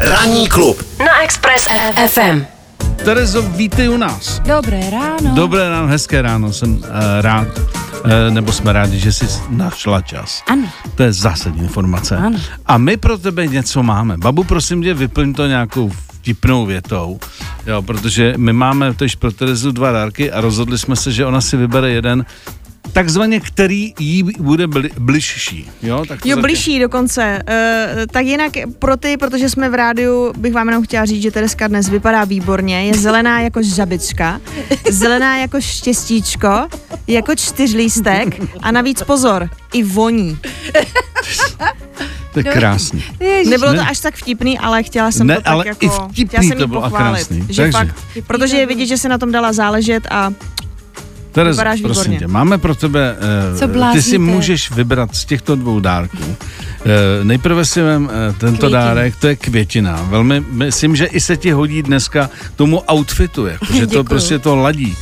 Ranní 0.00 0.48
klub 0.48 0.82
na 0.98 1.22
Express 1.22 1.68
FM. 2.06 2.44
Terezo, 3.04 3.42
vítej 3.42 3.88
u 3.88 3.96
nás. 3.96 4.40
Dobré 4.40 4.90
ráno. 4.90 5.34
Dobré 5.34 5.68
ráno, 5.68 5.86
hezké 5.86 6.22
ráno, 6.22 6.52
jsem 6.52 6.76
uh, 6.76 6.84
rád, 7.20 7.48
uh, 7.58 8.10
nebo 8.30 8.52
jsme 8.52 8.72
rádi, 8.72 8.98
že 8.98 9.12
jsi 9.12 9.26
našla 9.48 10.00
čas. 10.00 10.42
Ano. 10.46 10.68
To 10.94 11.02
je 11.02 11.12
zásadní 11.12 11.62
informace. 11.62 12.16
Ano. 12.16 12.38
A 12.66 12.78
my 12.78 12.96
pro 12.96 13.18
tebe 13.18 13.46
něco 13.46 13.82
máme. 13.82 14.16
Babu, 14.18 14.44
prosím 14.44 14.82
tě, 14.82 14.94
vyplň 14.94 15.34
to 15.34 15.46
nějakou 15.46 15.92
vtipnou 16.18 16.66
větou, 16.66 17.18
jo, 17.66 17.82
protože 17.82 18.34
my 18.36 18.52
máme 18.52 18.94
tož 18.94 19.14
pro 19.14 19.32
Terezu 19.32 19.72
dva 19.72 19.92
dárky 19.92 20.32
a 20.32 20.40
rozhodli 20.40 20.78
jsme 20.78 20.96
se, 20.96 21.12
že 21.12 21.26
ona 21.26 21.40
si 21.40 21.56
vybere 21.56 21.90
jeden, 21.90 22.26
takzvaně 22.92 23.40
který 23.40 23.94
jí 23.98 24.22
bude 24.38 24.66
bli, 24.66 24.90
bližší. 24.98 25.70
Jo, 25.82 26.04
tak 26.08 26.26
Jo, 26.26 26.36
bližší 26.36 26.78
dokonce. 26.80 27.42
Uh, 27.48 28.06
tak 28.10 28.26
jinak 28.26 28.52
pro 28.78 28.96
ty, 28.96 29.16
protože 29.16 29.48
jsme 29.50 29.70
v 29.70 29.74
rádiu, 29.74 30.32
bych 30.36 30.52
vám 30.52 30.68
jenom 30.68 30.84
chtěla 30.84 31.04
říct, 31.04 31.22
že 31.22 31.30
Tereska 31.30 31.68
dnes 31.68 31.88
vypadá 31.88 32.24
výborně. 32.24 32.84
Je 32.84 32.94
zelená 32.94 33.40
jako 33.40 33.62
žabička, 33.62 34.40
zelená 34.90 35.36
jako 35.36 35.60
štěstíčko, 35.60 36.68
jako 37.06 37.34
čtyřlístek 37.34 38.40
a 38.62 38.70
navíc 38.70 39.02
pozor, 39.02 39.48
i 39.72 39.82
voní. 39.82 40.38
To 42.32 42.38
je 42.38 42.44
krásný. 42.44 43.04
Ježiš. 43.20 43.50
Nebylo 43.50 43.72
Ne. 43.72 43.78
to 43.78 43.84
až 43.90 43.98
tak 43.98 44.14
vtipný, 44.16 44.58
ale 44.58 44.82
chtěla 44.82 45.12
jsem 45.12 45.26
Ne, 45.26 45.34
to 45.34 45.42
tak 45.42 45.52
ale 45.52 45.68
jako... 45.68 45.86
i 45.86 45.88
vtipný 45.88 46.26
chtěla 46.26 46.42
jsem 46.42 46.58
to 46.58 46.66
bylo 46.68 46.84
a 46.84 46.90
pochválit, 46.90 47.26
krásný. 47.28 47.46
Že 47.48 47.62
Takže. 47.62 47.72
fakt, 47.72 47.94
protože 48.26 48.56
je 48.56 48.66
vidět, 48.66 48.86
že 48.86 48.98
se 48.98 49.08
na 49.08 49.18
tom 49.18 49.32
dala 49.32 49.52
záležet 49.52 50.06
a 50.10 50.30
Terezo, 51.38 51.56
Vypadáš 51.56 51.80
prosím 51.80 52.02
výborně. 52.02 52.18
tě, 52.18 52.26
máme 52.26 52.58
pro 52.58 52.74
tebe, 52.74 53.16
Co 53.58 53.64
uh, 53.64 53.70
ty 53.70 53.78
blázníte? 53.78 54.02
si 54.02 54.18
můžeš 54.18 54.70
vybrat 54.70 55.14
z 55.16 55.24
těchto 55.24 55.56
dvou 55.56 55.80
dárků. 55.80 56.18
Uh, 56.18 56.34
nejprve 57.22 57.64
si 57.64 57.82
vem 57.82 58.04
uh, 58.04 58.10
tento 58.10 58.38
Květinu. 58.38 58.70
dárek, 58.70 59.16
to 59.16 59.26
je 59.28 59.36
květina. 59.36 60.06
Velmi, 60.08 60.40
myslím, 60.50 60.96
že 60.96 61.04
i 61.04 61.20
se 61.20 61.36
ti 61.36 61.50
hodí 61.50 61.82
dneska 61.82 62.30
tomu 62.56 62.82
outfitu, 62.92 63.46
jako, 63.46 63.66
že 63.72 63.86
to 63.86 64.04
prostě 64.10 64.38
to 64.38 64.56
ladí, 64.56 64.96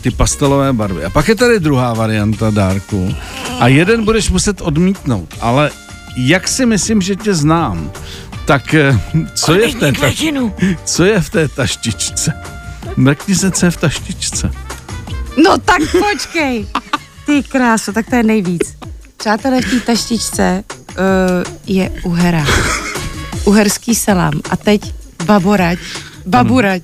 ty 0.00 0.10
pastelové 0.10 0.72
barvy. 0.72 1.04
A 1.04 1.10
pak 1.10 1.28
je 1.28 1.34
tady 1.34 1.60
druhá 1.60 1.94
varianta 1.94 2.50
dárku 2.50 3.14
a 3.60 3.68
jeden 3.68 4.04
budeš 4.04 4.30
muset 4.30 4.60
odmítnout, 4.60 5.34
ale 5.40 5.70
jak 6.16 6.48
si 6.48 6.66
myslím, 6.66 7.02
že 7.02 7.16
tě 7.16 7.34
znám, 7.34 7.90
tak 8.44 8.74
co 9.34 9.54
je 9.54 9.68
v 9.68 9.74
té, 9.74 9.92
ta, 9.92 10.10
co 10.84 11.04
je 11.04 11.20
v 11.20 11.30
té 11.30 11.48
taštičce? 11.48 12.32
Mrkni 12.96 13.34
se, 13.34 13.50
co 13.50 13.66
je 13.66 13.70
v 13.70 13.76
taštičce. 13.76 14.50
No 15.36 15.58
tak 15.58 15.82
počkej. 15.92 16.66
Ty 17.26 17.42
kráso, 17.42 17.92
tak 17.92 18.10
to 18.10 18.16
je 18.16 18.22
nejvíc. 18.22 18.76
Přátelé, 19.16 19.60
v 19.60 19.70
té 19.70 19.80
taštičce 19.80 20.64
uh, 20.68 20.94
je 21.66 21.90
uhera. 22.04 22.46
Uherský 23.44 23.94
salám. 23.94 24.32
A 24.50 24.56
teď 24.56 24.94
baborať. 25.24 25.78
Baburať. 26.26 26.82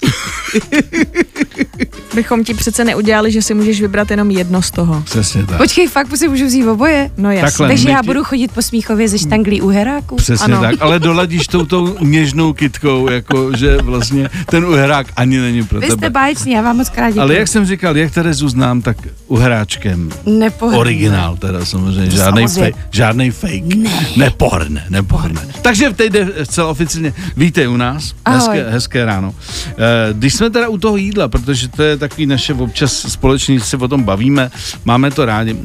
Bychom 2.15 2.45
ti 2.45 2.55
přece 2.55 2.85
neudělali, 2.85 3.33
že 3.33 3.43
si 3.43 3.55
můžeš 3.55 3.81
vybrat 3.81 4.11
jenom 4.11 4.31
jedno 4.31 4.63
z 4.63 4.71
toho. 4.71 5.03
Přesně 5.05 5.47
tak. 5.47 5.57
Počkej, 5.57 5.89
fakt 5.89 6.17
si 6.17 6.29
můžu 6.29 6.47
vzít 6.47 6.67
oboje? 6.69 7.11
No 7.17 7.31
jasně. 7.31 7.43
Takhle. 7.43 7.69
Takže 7.69 7.89
já 7.91 8.01
ti- 8.01 8.07
budu 8.07 8.25
chodit 8.25 8.53
po 8.53 8.63
Smíchově 8.63 9.09
ze 9.09 9.19
štanglí 9.19 9.61
uheráku? 9.61 10.17
Přesně 10.17 10.45
Ano. 10.45 10.61
tak, 10.61 10.75
ale 10.81 11.01
doladíš 11.01 11.47
tou, 11.47 11.65
tou 11.67 11.97
něžnou 12.05 12.53
kitkou, 12.53 13.11
jako 13.11 13.57
že 13.57 13.77
vlastně 13.83 14.31
ten 14.47 14.65
uhrák 14.65 15.07
ani 15.17 15.39
není 15.39 15.65
pro 15.65 15.81
Vy 15.81 15.87
tebe. 15.87 15.99
jste 15.99 16.11
báječní, 16.11 16.53
já 16.53 16.63
vám 16.63 16.77
moc 16.77 16.89
krát 16.89 17.07
děkuji. 17.09 17.21
Ale 17.21 17.35
jak 17.35 17.49
jsem 17.49 17.67
říkal, 17.67 17.97
jak 17.97 18.15
Terezu 18.15 18.49
znám, 18.49 18.83
tak 18.83 18.97
uhráčkem. 19.29 20.11
Nepohodlné. 20.27 20.79
Originál 20.81 21.37
teda 21.37 21.65
samozřejmě, 21.65 22.11
žádný, 22.11 22.47
fake, 22.49 22.77
žádný 22.91 23.31
fake. 23.31 23.75
Ne. 23.77 23.91
Nepohodne, 24.17 24.85
nepohodne. 24.91 25.41
Takže 25.63 25.91
v 25.91 25.93
teď 25.93 26.13
celá 26.47 26.69
oficiálně 26.69 27.15
vítej 27.37 27.69
u 27.69 27.77
nás, 27.77 28.15
Ahoj. 28.25 28.39
hezké, 28.59 28.71
hezké 28.71 29.05
ráno. 29.05 29.35
Eh, 29.69 29.75
Když 30.13 30.35
jsme 30.35 30.51
teda 30.51 30.69
u 30.69 30.79
toho 30.79 30.97
jídla, 30.97 31.29
protože 31.29 31.69
to 31.69 31.83
je 31.83 31.97
takový 32.03 32.27
naše 32.27 32.55
občas 32.55 32.92
společný, 32.92 33.61
se 33.61 33.77
o 33.77 33.89
tom 33.89 34.03
bavíme, 34.03 34.50
máme 34.84 35.11
to 35.11 35.25
rádi. 35.25 35.57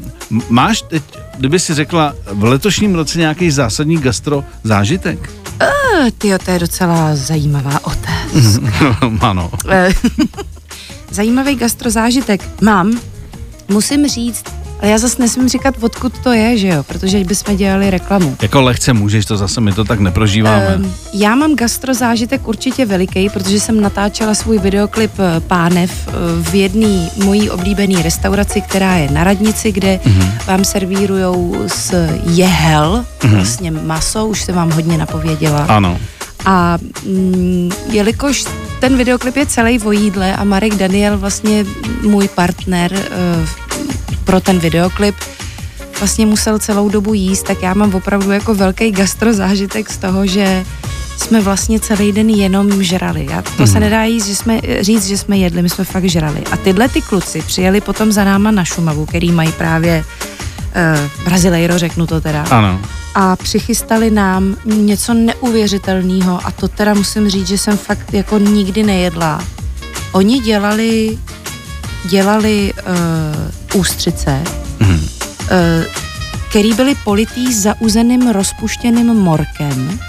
Máš 0.49 0.81
teď, 0.81 1.03
kdyby 1.37 1.59
si 1.59 1.73
řekla, 1.73 2.15
v 2.31 2.43
letošním 2.43 2.95
roce 2.95 3.19
nějaký 3.19 3.51
zásadní 3.51 3.97
gastro 3.97 4.43
zážitek? 4.63 5.29
Ty, 6.17 6.31
to 6.45 6.51
je 6.51 6.59
docela 6.59 7.15
zajímavá 7.15 7.85
otázka. 7.85 9.07
ano. 9.21 9.51
Eh, 9.69 9.89
Zajímavý 11.11 11.55
gastrozážitek 11.55 12.61
mám, 12.61 12.99
musím 13.67 14.07
říct, 14.07 14.43
ale 14.81 14.91
já 14.91 14.97
zase 14.97 15.15
nesmím 15.21 15.49
říkat, 15.49 15.75
odkud 15.81 16.13
to 16.23 16.31
je, 16.31 16.57
že 16.57 16.67
jo, 16.67 16.83
protože 16.83 17.23
bychom 17.23 17.57
dělali 17.57 17.89
reklamu. 17.89 18.37
Jako 18.41 18.61
lehce 18.61 18.93
můžeš, 18.93 19.25
to 19.25 19.37
zase 19.37 19.61
my 19.61 19.71
to 19.73 19.83
tak 19.83 19.99
neprožíváme. 19.99 20.65
Ehm, 20.67 20.93
já 21.13 21.35
mám 21.35 21.55
gastrozážitek 21.55 22.47
určitě 22.47 22.85
veliký, 22.85 23.29
protože 23.29 23.59
jsem 23.59 23.81
natáčela 23.81 24.33
svůj 24.35 24.59
videoklip 24.59 25.11
eh, 25.19 25.39
Pánev 25.39 25.91
eh, 26.07 26.11
v 26.41 26.55
jedné 26.55 27.09
mojí 27.23 27.49
oblíbené 27.49 28.01
restauraci, 28.03 28.61
která 28.61 28.95
je 28.95 29.11
na 29.11 29.23
Radnici, 29.23 29.71
kde 29.71 29.99
Mhm. 30.05 30.31
vám 30.47 30.65
servírujou 30.65 31.55
z 31.67 31.93
jehel, 32.25 33.05
vlastně 33.23 33.71
maso, 33.71 34.25
už 34.27 34.41
jsem 34.43 34.55
vám 34.55 34.71
hodně 34.71 34.97
napověděla. 34.97 35.65
Ano. 35.69 35.97
A 36.45 36.77
mm, 37.05 37.71
jelikož 37.89 38.45
ten 38.79 38.97
videoklip 38.97 39.35
je 39.35 39.45
celý 39.45 39.79
o 39.79 39.91
jídle 39.91 40.35
a 40.35 40.43
Marek 40.43 40.75
Daniel, 40.75 41.17
vlastně 41.17 41.65
můj 42.01 42.27
partner 42.27 42.91
uh, 42.93 43.66
pro 44.27 44.41
ten 44.41 44.59
videoklip, 44.59 45.15
vlastně 45.99 46.25
musel 46.25 46.59
celou 46.59 46.89
dobu 46.89 47.13
jíst, 47.13 47.43
tak 47.43 47.61
já 47.63 47.73
mám 47.73 47.95
opravdu 47.95 48.31
jako 48.31 48.55
velký 48.55 48.91
gastrozážitek 48.91 49.89
z 49.89 49.97
toho, 49.97 50.27
že 50.27 50.65
jsme 51.17 51.41
vlastně 51.41 51.79
celý 51.79 52.11
den 52.11 52.29
jenom 52.29 52.83
žrali. 52.83 53.27
Já, 53.31 53.41
to 53.41 53.67
se 53.67 53.79
nedá 53.79 54.03
jíst, 54.03 54.25
že 54.27 54.35
jsme, 54.35 54.61
říct, 54.81 55.07
že 55.07 55.17
jsme 55.17 55.37
jedli, 55.37 55.61
my 55.61 55.69
jsme 55.69 55.83
fakt 55.83 56.05
žrali. 56.05 56.43
A 56.51 56.57
tyhle 56.57 56.89
ty 56.89 57.01
kluci 57.01 57.41
přijeli 57.41 57.81
potom 57.81 58.11
za 58.11 58.23
náma 58.23 58.51
na 58.51 58.65
Šumavu, 58.65 59.05
který 59.05 59.31
mají 59.31 59.51
právě 59.51 60.03
uh, 60.05 61.25
Brazilejro, 61.25 61.77
řeknu 61.77 62.07
to 62.07 62.21
teda 62.21 62.43
Ano. 62.43 62.79
a 63.15 63.35
přichystali 63.35 64.11
nám 64.11 64.55
něco 64.65 65.13
neuvěřitelného 65.13 66.39
a 66.43 66.51
to 66.51 66.67
teda 66.67 66.93
musím 66.93 67.29
říct, 67.29 67.47
že 67.47 67.57
jsem 67.57 67.77
fakt 67.77 68.13
jako 68.13 68.37
nikdy 68.37 68.83
nejedla. 68.83 69.43
Oni 70.11 70.39
dělali, 70.39 71.17
dělali 72.05 72.73
uh, 72.73 72.93
ústřice, 73.77 74.43
uh, 74.81 74.97
který 76.49 76.73
byly 76.73 76.95
politý 77.03 77.53
zauzeným 77.53 78.29
rozpuštěným 78.29 79.07
morkem. 79.07 79.99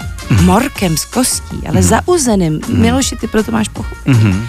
Morkem 0.41 0.97
z 0.97 1.05
kostí, 1.05 1.57
ale 1.69 1.83
zauzeným. 1.83 2.61
Miloši, 2.67 3.15
ty 3.15 3.27
proto 3.27 3.51
máš 3.51 3.67
pochopit. 3.67 4.05
Mhm. 4.05 4.47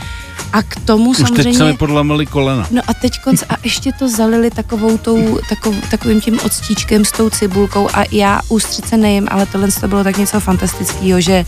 A 0.53 0.63
k 0.63 0.77
tomu 0.85 1.11
Už 1.11 1.17
teď 1.17 1.27
samozřejmě... 1.27 1.59
se 1.59 1.65
mi 1.65 1.77
podlamily 1.77 2.27
kolena. 2.27 2.67
No 2.71 2.83
a 2.87 2.95
teď 2.95 3.21
konc, 3.21 3.43
a 3.49 3.57
ještě 3.65 3.93
to 3.93 4.09
zalili 4.09 4.51
takovou 4.51 4.99
tou, 4.99 5.39
takov, 5.49 5.75
takovým 5.91 6.21
tím 6.21 6.41
odstíčkem 6.45 7.05
s 7.05 7.13
tou 7.13 7.31
cibulkou 7.31 7.89
a 7.95 8.05
já 8.11 8.41
ústřice 8.49 8.97
nejím, 8.97 9.29
ale 9.31 9.47
tohle 9.47 9.69
to 9.81 9.89
bylo 9.89 10.05
tak 10.05 10.19
něco 10.19 10.41
fantastického, 10.41 11.21
že 11.21 11.47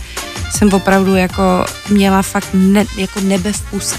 jsem 0.51 0.73
opravdu 0.73 1.15
jako 1.15 1.65
měla 1.89 2.21
fakt 2.21 2.47
ne, 2.53 2.85
jako 2.97 3.19
nebe 3.21 3.53
v 3.53 3.61
puse. 3.61 3.95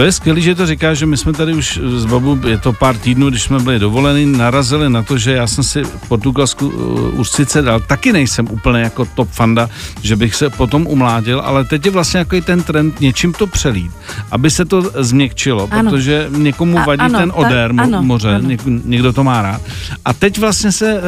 To 0.00 0.04
je 0.04 0.12
skvělé, 0.12 0.40
že 0.40 0.54
to 0.54 0.66
říká, 0.66 0.94
že 0.94 1.06
my 1.06 1.16
jsme 1.16 1.32
tady 1.32 1.54
už 1.54 1.80
s 1.96 2.04
babu, 2.04 2.38
je 2.48 2.58
to 2.58 2.72
pár 2.72 2.96
týdnů, 2.96 3.30
když 3.30 3.42
jsme 3.42 3.58
byli 3.58 3.78
dovoleni, 3.78 4.26
narazili 4.26 4.90
na 4.90 5.02
to, 5.02 5.18
že 5.18 5.32
já 5.32 5.46
jsem 5.46 5.64
si 5.64 5.82
portugalsku 6.08 6.68
uh, 6.68 7.20
ústřice 7.20 7.62
dal. 7.62 7.80
Taky 7.80 8.12
nejsem 8.12 8.46
úplně 8.50 8.80
jako 8.80 9.04
top 9.04 9.28
fanda, 9.30 9.68
že 10.02 10.16
bych 10.16 10.34
se 10.34 10.50
potom 10.50 10.86
umládil, 10.86 11.40
ale 11.40 11.64
teď 11.64 11.84
je 11.84 11.90
vlastně 11.90 12.18
jako 12.18 12.40
ten 12.40 12.62
trend 12.62 13.00
něčím 13.00 13.32
to 13.32 13.46
přelít, 13.46 13.92
aby 14.30 14.50
se 14.50 14.64
to 14.64 14.90
změkčilo, 15.04 15.68
Ano. 15.70 15.90
protože 15.90 16.26
někomu 16.30 16.78
A- 16.78 16.84
vadí 16.84 17.00
ano, 17.00 17.18
ten 17.18 17.32
odér 17.34 17.72
mo- 17.72 17.82
ano, 17.82 18.02
moře, 18.02 18.34
ano. 18.34 18.48
Něk, 18.48 18.60
někdo 18.84 19.12
to 19.12 19.24
má 19.24 19.42
rád. 19.42 19.60
A 20.04 20.12
teď 20.12 20.38
vlastně 20.38 20.72
se, 20.72 20.92
eh, 20.96 21.00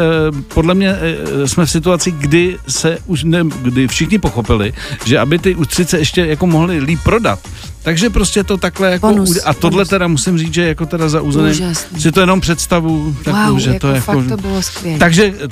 podle 0.54 0.74
mě, 0.74 0.88
eh, 0.90 1.48
jsme 1.48 1.66
v 1.66 1.70
situaci, 1.70 2.10
kdy 2.10 2.58
se 2.68 2.98
už 3.06 3.24
ne, 3.24 3.44
kdy 3.62 3.88
všichni 3.88 4.18
pochopili, 4.18 4.72
že 5.04 5.18
aby 5.18 5.38
ty 5.38 5.54
ústřice 5.54 5.98
ještě 5.98 6.26
jako 6.26 6.46
mohli 6.46 6.80
líp 6.80 7.00
prodat, 7.04 7.38
takže 7.82 8.10
prostě 8.10 8.44
to 8.44 8.56
takhle 8.56 8.90
jako 8.90 9.06
Bonus, 9.08 9.38
a 9.44 9.54
tohle 9.54 9.76
bonus. 9.76 9.88
teda 9.88 10.08
musím 10.08 10.38
říct, 10.38 10.54
že 10.54 10.66
jako 10.68 10.86
teda 10.86 11.08
zauzený, 11.08 11.50
Úžasný. 11.50 12.00
si 12.00 12.12
to 12.12 12.20
jenom 12.20 12.40
představu, 12.40 13.16
takovou, 13.24 13.50
wow, 13.50 13.58
že 13.58 13.70
jako 13.70 13.86
to 13.86 13.94
je 13.94 14.00
fakt 14.00 14.16
jako, 14.16 14.28
to 14.28 14.36
bylo 14.36 14.62
skvělé. 14.62 14.98
takže 14.98 15.34
eh, 15.44 15.48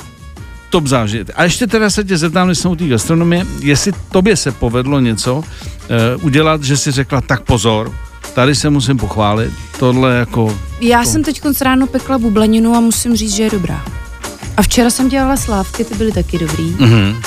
top 0.71 0.87
zážitek. 0.87 1.35
A 1.39 1.45
ještě 1.45 1.67
teda 1.67 1.91
se 1.91 2.05
tě 2.05 2.19
zeptám, 2.19 2.47
když 2.49 2.59
jsme 2.59 2.71
u 2.71 2.77
té 2.77 2.87
gastronomie, 2.89 3.47
jestli 3.61 3.93
tobě 4.13 4.37
se 4.37 4.53
povedlo 4.53 5.01
něco 5.01 5.37
uh, 5.37 5.45
udělat, 6.25 6.63
že 6.63 6.77
si 6.77 6.91
řekla, 6.91 7.21
tak 7.21 7.41
pozor, 7.43 7.93
tady 8.35 8.55
se 8.55 8.71
musím 8.71 8.97
pochválit, 8.97 9.53
tohle 9.79 10.17
jako, 10.17 10.59
Já 10.81 11.05
jsem 11.05 11.23
teď 11.25 11.41
konc 11.41 11.61
ráno 11.61 11.87
pekla 11.87 12.19
bublaninu 12.19 12.75
a 12.75 12.81
musím 12.81 13.17
říct, 13.17 13.33
že 13.35 13.43
je 13.43 13.51
dobrá. 13.51 13.85
A 14.57 14.63
včera 14.63 14.91
jsem 14.91 15.09
dělala 15.09 15.37
slávky, 15.37 15.85
ty 15.85 15.95
byly 15.95 16.13
taky 16.13 16.39
dobrý. 16.39 16.65
mhm, 16.79 17.23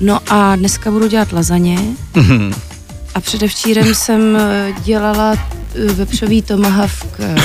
No 0.00 0.20
a 0.28 0.56
dneska 0.56 0.90
budu 0.90 1.06
dělat 1.06 1.32
lazaně 1.32 1.78
mhm. 2.14 2.54
A 3.18 3.20
předevčírem 3.20 3.94
jsem 3.94 4.36
eh, 4.36 4.72
dělala 4.84 5.32
eh, 5.34 5.92
vepřový 5.92 6.42
tomahawk 6.42 7.06
eh, 7.20 7.36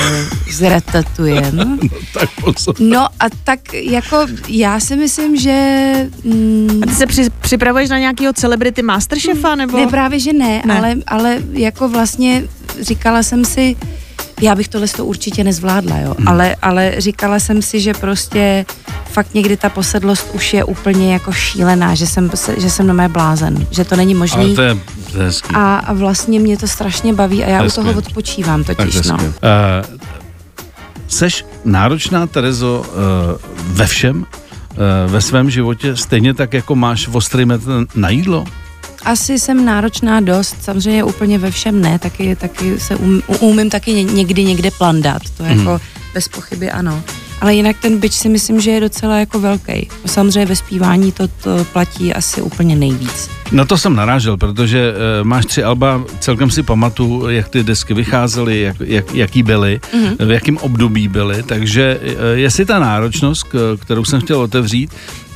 s 0.51 0.61
ratatujem. 0.61 1.79
tak 2.13 2.29
pozor. 2.41 2.75
No 2.79 3.05
a 3.05 3.25
tak 3.43 3.73
jako 3.73 4.25
já 4.47 4.79
si 4.79 4.95
myslím, 4.95 5.37
že... 5.37 5.93
Mm, 6.23 6.81
A 6.83 6.85
ty 6.85 6.95
se 6.95 7.05
při, 7.05 7.29
připravuješ 7.41 7.89
na 7.89 7.97
nějakého 7.99 8.33
celebrity 8.33 8.81
masterchefa, 8.81 9.55
nebo? 9.55 9.77
ne, 9.77 9.87
právě 9.87 10.19
že 10.19 10.33
ne, 10.33 10.61
Ne. 10.65 10.73
ne. 10.73 10.77
Ale, 10.77 10.95
ale 11.07 11.37
jako 11.51 11.89
vlastně 11.89 12.43
říkala 12.81 13.23
jsem 13.23 13.45
si, 13.45 13.75
já 14.41 14.55
bych 14.55 14.67
tohle 14.67 14.87
to 14.87 15.05
určitě 15.05 15.43
nezvládla, 15.43 15.97
jo, 15.97 16.15
hmm. 16.17 16.27
ale, 16.27 16.55
ale 16.61 16.93
říkala 16.97 17.39
jsem 17.39 17.61
si, 17.61 17.81
že 17.81 17.93
prostě 17.93 18.65
fakt 19.05 19.33
někdy 19.33 19.57
ta 19.57 19.69
posedlost 19.69 20.27
už 20.33 20.53
je 20.53 20.63
úplně 20.63 21.13
jako 21.13 21.31
šílená, 21.31 21.95
že 21.95 22.07
jsem, 22.07 22.31
že 22.57 22.69
jsem 22.69 22.87
na 22.87 22.93
mé 22.93 23.09
blázen, 23.09 23.67
že 23.71 23.85
to 23.85 23.95
není 23.95 24.15
možný. 24.15 24.45
Ale 24.45 24.55
to 24.55 24.61
je, 24.61 24.77
to 25.11 25.17
je 25.17 25.25
hezký. 25.25 25.55
A, 25.55 25.75
a 25.75 25.93
vlastně 25.93 26.39
mě 26.39 26.57
to 26.57 26.67
strašně 26.67 27.13
baví 27.13 27.43
a 27.43 27.49
já 27.49 27.61
je 27.61 27.67
u 27.67 27.71
toho 27.71 27.93
odpočívám 27.93 28.63
Tak 28.63 28.77
totiž, 28.77 29.01
to 29.01 29.07
je 29.07 29.11
no. 29.11 29.17
Uh, 29.17 29.33
seš 31.07 31.45
náročná, 31.65 32.27
Terezo, 32.27 32.85
uh, 32.85 32.95
ve 33.65 33.87
všem, 33.87 34.17
uh, 34.17 35.11
ve 35.11 35.21
svém 35.21 35.49
životě, 35.49 35.95
stejně 35.95 36.33
tak, 36.33 36.53
jako 36.53 36.75
máš 36.75 37.09
ostrý 37.11 37.45
metr 37.45 37.85
na 37.95 38.09
jídlo? 38.09 38.45
Asi 39.05 39.39
jsem 39.39 39.65
náročná 39.65 40.19
dost, 40.19 40.55
samozřejmě 40.63 41.03
úplně 41.03 41.37
ve 41.37 41.51
všem 41.51 41.81
ne, 41.81 41.99
taky, 41.99 42.35
taky 42.35 42.79
se 42.79 42.95
um, 42.95 43.21
umím 43.39 43.69
taky 43.69 43.93
ně- 43.93 44.03
někdy 44.03 44.43
někde 44.43 44.71
plandat, 44.71 45.21
to 45.37 45.43
jako 45.43 45.69
Mhm. 45.71 45.79
bez 46.13 46.27
pochyby 46.27 46.71
ano. 46.71 47.03
Ale 47.41 47.55
jinak 47.55 47.75
ten 47.81 47.99
byč 47.99 48.13
si 48.13 48.29
myslím, 48.29 48.61
že 48.61 48.71
je 48.71 48.79
docela 48.79 49.19
jako 49.19 49.39
velký. 49.39 49.89
Samozřejmě 50.05 50.45
ve 50.45 50.55
zpívání 50.55 51.11
to, 51.11 51.27
to 51.27 51.65
platí 51.73 52.13
asi 52.13 52.41
úplně 52.41 52.75
nejvíc. 52.75 53.29
Na 53.51 53.65
to 53.65 53.77
jsem 53.77 53.95
narážel, 53.95 54.37
protože 54.37 54.93
uh, 54.93 55.27
máš 55.27 55.45
tři 55.45 55.63
alba, 55.63 56.03
celkem 56.19 56.51
si 56.51 56.63
pamatuju, 56.63 57.29
jak 57.29 57.49
ty 57.49 57.63
desky 57.63 57.93
vycházely, 57.93 58.61
jak, 58.61 58.75
jak, 58.79 59.13
jaký 59.15 59.43
byly, 59.43 59.79
mm-hmm. 59.93 60.25
v 60.25 60.31
jakém 60.31 60.57
období 60.57 61.07
byly, 61.07 61.43
takže 61.43 61.99
uh, 62.03 62.09
jestli 62.33 62.65
ta 62.65 62.79
náročnost, 62.79 63.43
k, 63.43 63.77
kterou 63.81 64.05
jsem 64.05 64.21
chtěl 64.21 64.39
otevřít, 64.41 64.91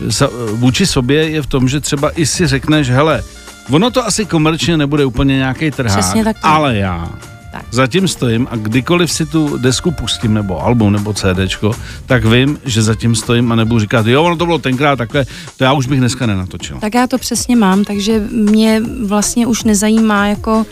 sa, 0.09 0.29
vůči 0.51 0.85
sobě 0.85 1.29
je 1.29 1.41
v 1.41 1.45
tom, 1.47 1.67
že 1.69 1.79
třeba 1.79 2.11
i 2.19 2.25
si 2.25 2.47
řekneš, 2.47 2.89
hele, 2.89 3.23
ono 3.71 3.91
to 3.91 4.05
asi 4.05 4.25
komerčně 4.25 4.77
nebude 4.77 5.05
úplně 5.05 5.35
nějaký 5.35 5.71
trhák, 5.71 5.99
Přesně 5.99 6.23
tak 6.23 6.39
to 6.39 6.47
ale 6.47 6.75
já 6.77 7.09
Tak. 7.51 7.65
zatím 7.71 8.07
stojím 8.07 8.47
a 8.51 8.55
kdykoliv 8.55 9.11
si 9.11 9.25
tu 9.25 9.57
desku 9.57 9.91
pustím, 9.91 10.33
nebo 10.33 10.63
album, 10.65 10.93
nebo 10.93 11.13
CDčko, 11.13 11.71
tak 12.05 12.25
vím, 12.25 12.59
že 12.65 12.81
zatím 12.81 13.15
stojím 13.15 13.51
a 13.51 13.55
nebudu 13.55 13.79
říkat, 13.79 14.07
jo, 14.07 14.23
ono 14.23 14.35
to 14.37 14.45
bylo 14.45 14.59
tenkrát 14.59 14.95
takhle, 14.95 15.25
to 15.57 15.63
já 15.63 15.73
už 15.73 15.87
bych 15.87 15.99
dneska 15.99 16.25
nenatočil. 16.25 16.77
Tak 16.79 16.93
já 16.93 17.07
to 17.07 17.17
přesně 17.17 17.55
mám, 17.55 17.83
takže 17.83 18.19
mě 18.31 18.81
vlastně 19.05 19.47
už 19.47 19.63
nezajímá 19.63 20.27
jako 20.27 20.57
uh, 20.57 20.65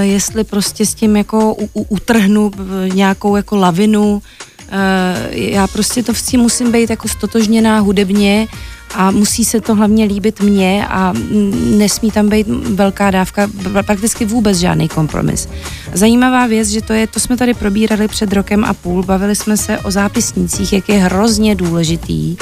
jestli 0.00 0.44
prostě 0.44 0.86
s 0.86 0.94
tím 0.94 1.16
jako 1.16 1.54
u, 1.54 1.68
u, 1.74 1.82
utrhnu 1.88 2.50
v 2.56 2.88
nějakou 2.94 3.36
jako 3.36 3.56
lavinu. 3.56 4.12
Uh, 4.12 4.22
já 5.30 5.66
prostě 5.66 6.02
to 6.02 6.12
v 6.12 6.32
musím 6.36 6.72
být 6.72 6.90
jako 6.90 7.08
stotožněná 7.08 7.78
hudebně 7.78 8.46
a 8.94 9.10
musí 9.10 9.44
se 9.44 9.60
to 9.60 9.74
hlavně 9.74 10.04
líbit 10.04 10.40
mně 10.40 10.86
a 10.88 11.12
nesmí 11.76 12.10
tam 12.10 12.28
být 12.28 12.46
velká 12.48 13.10
dávka, 13.10 13.46
pra- 13.46 13.82
prakticky 13.82 14.24
vůbec 14.24 14.58
žádný 14.58 14.88
kompromis. 14.88 15.48
Zajímavá 15.92 16.46
věc, 16.46 16.68
že 16.68 16.82
to 16.82 16.92
je, 16.92 17.06
to 17.06 17.20
jsme 17.20 17.36
tady 17.36 17.54
probírali 17.54 18.08
před 18.08 18.32
rokem 18.32 18.64
a 18.64 18.74
půl, 18.74 19.02
bavili 19.02 19.36
jsme 19.36 19.56
se 19.56 19.78
o 19.78 19.90
zápisnících, 19.90 20.72
jak 20.72 20.88
je 20.88 20.98
hrozně 20.98 21.54
důležitý 21.54 22.36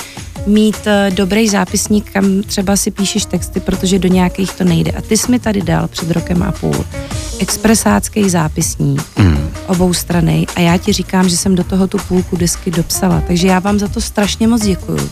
mít 0.46 0.86
eh, 0.86 1.10
dobrý 1.14 1.48
zápisník, 1.48 2.10
kam 2.12 2.42
třeba 2.42 2.76
si 2.76 2.90
píšeš 2.90 3.24
texty, 3.24 3.60
protože 3.60 3.98
do 3.98 4.08
nějakých 4.08 4.52
to 4.52 4.64
nejde. 4.64 4.90
A 4.90 5.02
ty 5.02 5.16
jsi 5.16 5.30
mi 5.30 5.38
tady 5.38 5.62
dal 5.62 5.88
před 5.88 6.10
rokem 6.10 6.42
a 6.42 6.52
půl 6.52 6.84
expresácký 7.38 8.30
zápisník, 8.30 9.02
mm. 9.18 9.50
obou 9.66 9.94
strany 9.94 10.46
a 10.56 10.60
já 10.60 10.76
ti 10.76 10.92
říkám, 10.92 11.28
že 11.28 11.36
jsem 11.36 11.54
do 11.54 11.64
toho 11.64 11.86
tu 11.86 11.98
půlku 11.98 12.36
desky 12.36 12.70
dopsala, 12.70 13.22
takže 13.26 13.48
já 13.48 13.58
vám 13.58 13.78
za 13.78 13.88
to 13.88 14.00
strašně 14.00 14.48
moc 14.48 14.62
děkuju. 14.62 15.10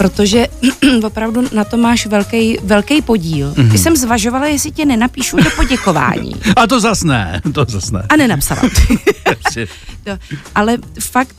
Protože 0.00 0.46
opravdu 1.04 1.44
na 1.52 1.64
to 1.64 1.76
máš 1.76 2.06
velký, 2.06 2.58
velký 2.62 3.02
podíl. 3.02 3.52
Mm-hmm. 3.52 3.74
Jsem 3.74 3.96
zvažovala, 3.96 4.46
jestli 4.46 4.70
tě 4.70 4.84
nenapíšu 4.84 5.36
do 5.36 5.50
poděkování. 5.56 6.34
A 6.56 6.66
to 6.66 6.80
zas 6.80 7.02
ne, 7.02 7.42
to 7.52 7.64
zas 7.68 7.90
ne. 7.90 8.02
A 8.08 8.16
nenapsala. 8.16 8.62
To, 10.04 10.18
ale 10.54 10.78
fakt, 11.00 11.36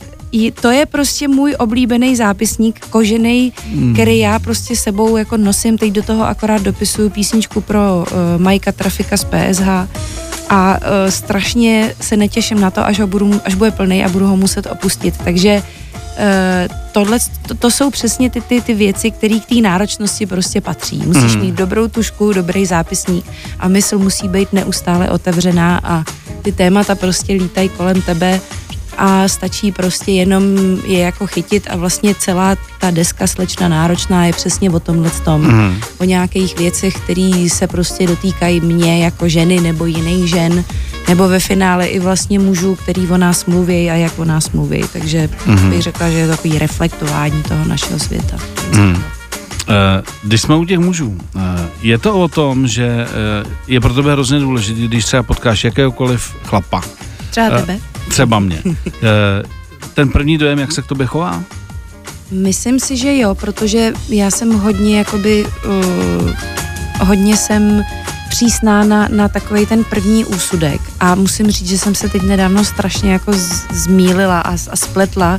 to 0.60 0.70
je 0.70 0.86
prostě 0.86 1.28
můj 1.28 1.54
oblíbený 1.58 2.16
zápisník, 2.16 2.80
kožený, 2.80 3.52
hmm. 3.72 3.92
který 3.92 4.18
já 4.18 4.38
prostě 4.38 4.76
sebou 4.76 5.16
jako 5.16 5.36
nosím, 5.36 5.78
teď 5.78 5.92
do 5.92 6.02
toho 6.02 6.26
akorát 6.26 6.62
dopisuju 6.62 7.10
písničku 7.10 7.60
pro 7.60 7.80
uh, 7.98 8.42
Majka 8.42 8.72
Trafika 8.72 9.16
z 9.16 9.24
PSH 9.24 9.68
a 10.50 10.78
uh, 10.78 10.86
strašně 11.08 11.94
se 12.00 12.16
netěším 12.16 12.60
na 12.60 12.70
to, 12.70 12.86
až, 12.86 13.00
ho 13.00 13.06
budu, 13.06 13.40
až 13.44 13.54
bude 13.54 13.70
plný 13.70 14.04
a 14.04 14.08
budu 14.08 14.26
ho 14.26 14.36
muset 14.36 14.66
opustit. 14.66 15.14
Takže 15.24 15.62
tohle, 16.92 17.18
to, 17.48 17.54
to 17.54 17.70
jsou 17.70 17.90
přesně 17.90 18.30
ty, 18.30 18.40
ty, 18.40 18.60
ty 18.60 18.74
věci, 18.74 19.10
které 19.10 19.38
k 19.38 19.46
té 19.46 19.54
náročnosti 19.54 20.26
prostě 20.26 20.60
patří. 20.60 21.02
Musíš 21.06 21.36
mít 21.36 21.54
dobrou 21.54 21.88
tušku, 21.88 22.32
dobrý 22.32 22.66
zápisník 22.66 23.24
a 23.58 23.68
mysl 23.68 23.98
musí 23.98 24.28
být 24.28 24.52
neustále 24.52 25.10
otevřená 25.10 25.80
a 25.84 26.04
ty 26.42 26.52
témata 26.52 26.94
prostě 26.94 27.32
lítají 27.32 27.68
kolem 27.68 28.02
tebe 28.02 28.40
a 28.98 29.28
stačí 29.28 29.72
prostě 29.72 30.12
jenom 30.12 30.42
je 30.86 30.98
jako 30.98 31.26
chytit 31.26 31.66
a 31.70 31.76
vlastně 31.76 32.14
celá 32.14 32.56
ta 32.80 32.90
deska 32.90 33.26
slečna 33.26 33.68
náročná 33.68 34.26
je 34.26 34.32
přesně 34.32 34.70
o 34.70 34.80
tomhle 34.80 35.10
tom. 35.10 35.40
Mm. 35.40 35.80
O 35.98 36.04
nějakých 36.04 36.58
věcech, 36.58 36.94
které 36.94 37.46
se 37.48 37.66
prostě 37.66 38.06
dotýkají 38.06 38.60
mě 38.60 39.04
jako 39.04 39.28
ženy 39.28 39.60
nebo 39.60 39.86
jiných 39.86 40.28
žen, 40.28 40.64
nebo 41.08 41.28
ve 41.28 41.40
finále 41.40 41.86
i 41.86 41.98
vlastně 41.98 42.38
mužů, 42.38 42.74
který 42.74 43.08
o 43.08 43.16
nás 43.16 43.46
mluví 43.46 43.90
a 43.90 43.94
jak 43.94 44.18
o 44.18 44.24
nás 44.24 44.50
mluví. 44.50 44.84
Takže 44.92 45.28
mm. 45.46 45.70
bych 45.70 45.82
řekla, 45.82 46.10
že 46.10 46.16
je 46.16 46.26
to 46.26 46.36
takový 46.36 46.58
reflektování 46.58 47.42
toho 47.42 47.64
našeho 47.64 47.98
světa. 47.98 48.36
Mm. 48.76 49.02
Když 50.22 50.40
jsme 50.40 50.56
u 50.56 50.64
těch 50.64 50.78
mužů, 50.78 51.18
eh, 51.36 51.40
je 51.82 51.98
to 51.98 52.20
o 52.20 52.28
tom, 52.28 52.66
že 52.66 52.86
eh, 52.86 53.48
je 53.68 53.80
pro 53.80 53.94
tebe 53.94 54.12
hrozně 54.12 54.40
důležité, 54.40 54.80
když 54.80 55.04
třeba 55.04 55.22
potkáš 55.22 55.64
jakéhokoliv 55.64 56.36
chlapa, 56.44 56.82
Třeba 57.30 57.60
tebe? 57.60 57.78
třeba 58.08 58.38
mě, 58.38 58.62
ten 59.94 60.08
první 60.08 60.38
dojem, 60.38 60.58
jak 60.58 60.72
se 60.72 60.82
k 60.82 60.86
tobě 60.86 61.06
chová? 61.06 61.42
Myslím 62.30 62.80
si, 62.80 62.96
že 62.96 63.16
jo, 63.16 63.34
protože 63.34 63.92
já 64.08 64.30
jsem 64.30 64.52
hodně 64.52 64.98
jakoby, 64.98 65.44
uh, 65.44 66.30
hodně 67.00 67.36
jsem 67.36 67.82
přísná 68.32 68.84
na, 68.84 69.08
na 69.10 69.28
takový 69.28 69.66
ten 69.66 69.84
první 69.84 70.24
úsudek 70.24 70.80
a 71.00 71.14
musím 71.14 71.50
říct, 71.50 71.68
že 71.68 71.78
jsem 71.78 71.94
se 71.94 72.08
teď 72.08 72.22
nedávno 72.22 72.64
strašně 72.64 73.12
jako 73.12 73.32
z, 73.32 73.64
zmílila 73.72 74.40
a, 74.40 74.52
a 74.70 74.76
spletla 74.76 75.38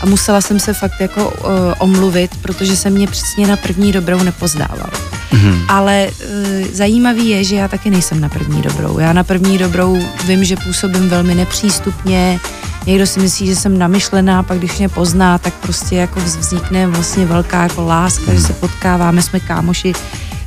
a 0.00 0.06
musela 0.06 0.40
jsem 0.40 0.60
se 0.60 0.72
fakt 0.72 1.00
jako 1.00 1.30
uh, 1.30 1.48
omluvit, 1.78 2.30
protože 2.42 2.76
se 2.76 2.90
mě 2.90 3.06
přesně 3.06 3.46
na 3.46 3.56
první 3.56 3.92
dobrou 3.92 4.22
nepozdával. 4.22 4.90
Mm-hmm. 5.32 5.64
Ale 5.68 6.08
uh, 6.08 6.68
zajímavý 6.72 7.28
je, 7.28 7.44
že 7.44 7.56
já 7.56 7.68
taky 7.68 7.90
nejsem 7.90 8.20
na 8.20 8.28
první 8.28 8.62
dobrou. 8.62 8.98
Já 8.98 9.12
na 9.12 9.24
první 9.24 9.58
dobrou 9.58 9.98
vím, 10.26 10.44
že 10.44 10.56
působím 10.56 11.08
velmi 11.08 11.34
nepřístupně, 11.34 12.40
Někdo 12.86 13.06
si 13.06 13.20
myslí, 13.20 13.46
že 13.46 13.56
jsem 13.56 13.78
namyšlená, 13.78 14.42
pak 14.42 14.58
když 14.58 14.78
mě 14.78 14.88
pozná, 14.88 15.38
tak 15.38 15.54
prostě 15.54 15.96
jako 15.96 16.20
vz- 16.20 16.38
vznikne 16.38 16.86
vlastně 16.86 17.26
velká 17.26 17.62
jako 17.62 17.86
láska, 17.86 18.34
že 18.34 18.40
se 18.40 18.52
potkáváme, 18.52 19.22
jsme 19.22 19.40
kámoši. 19.40 19.92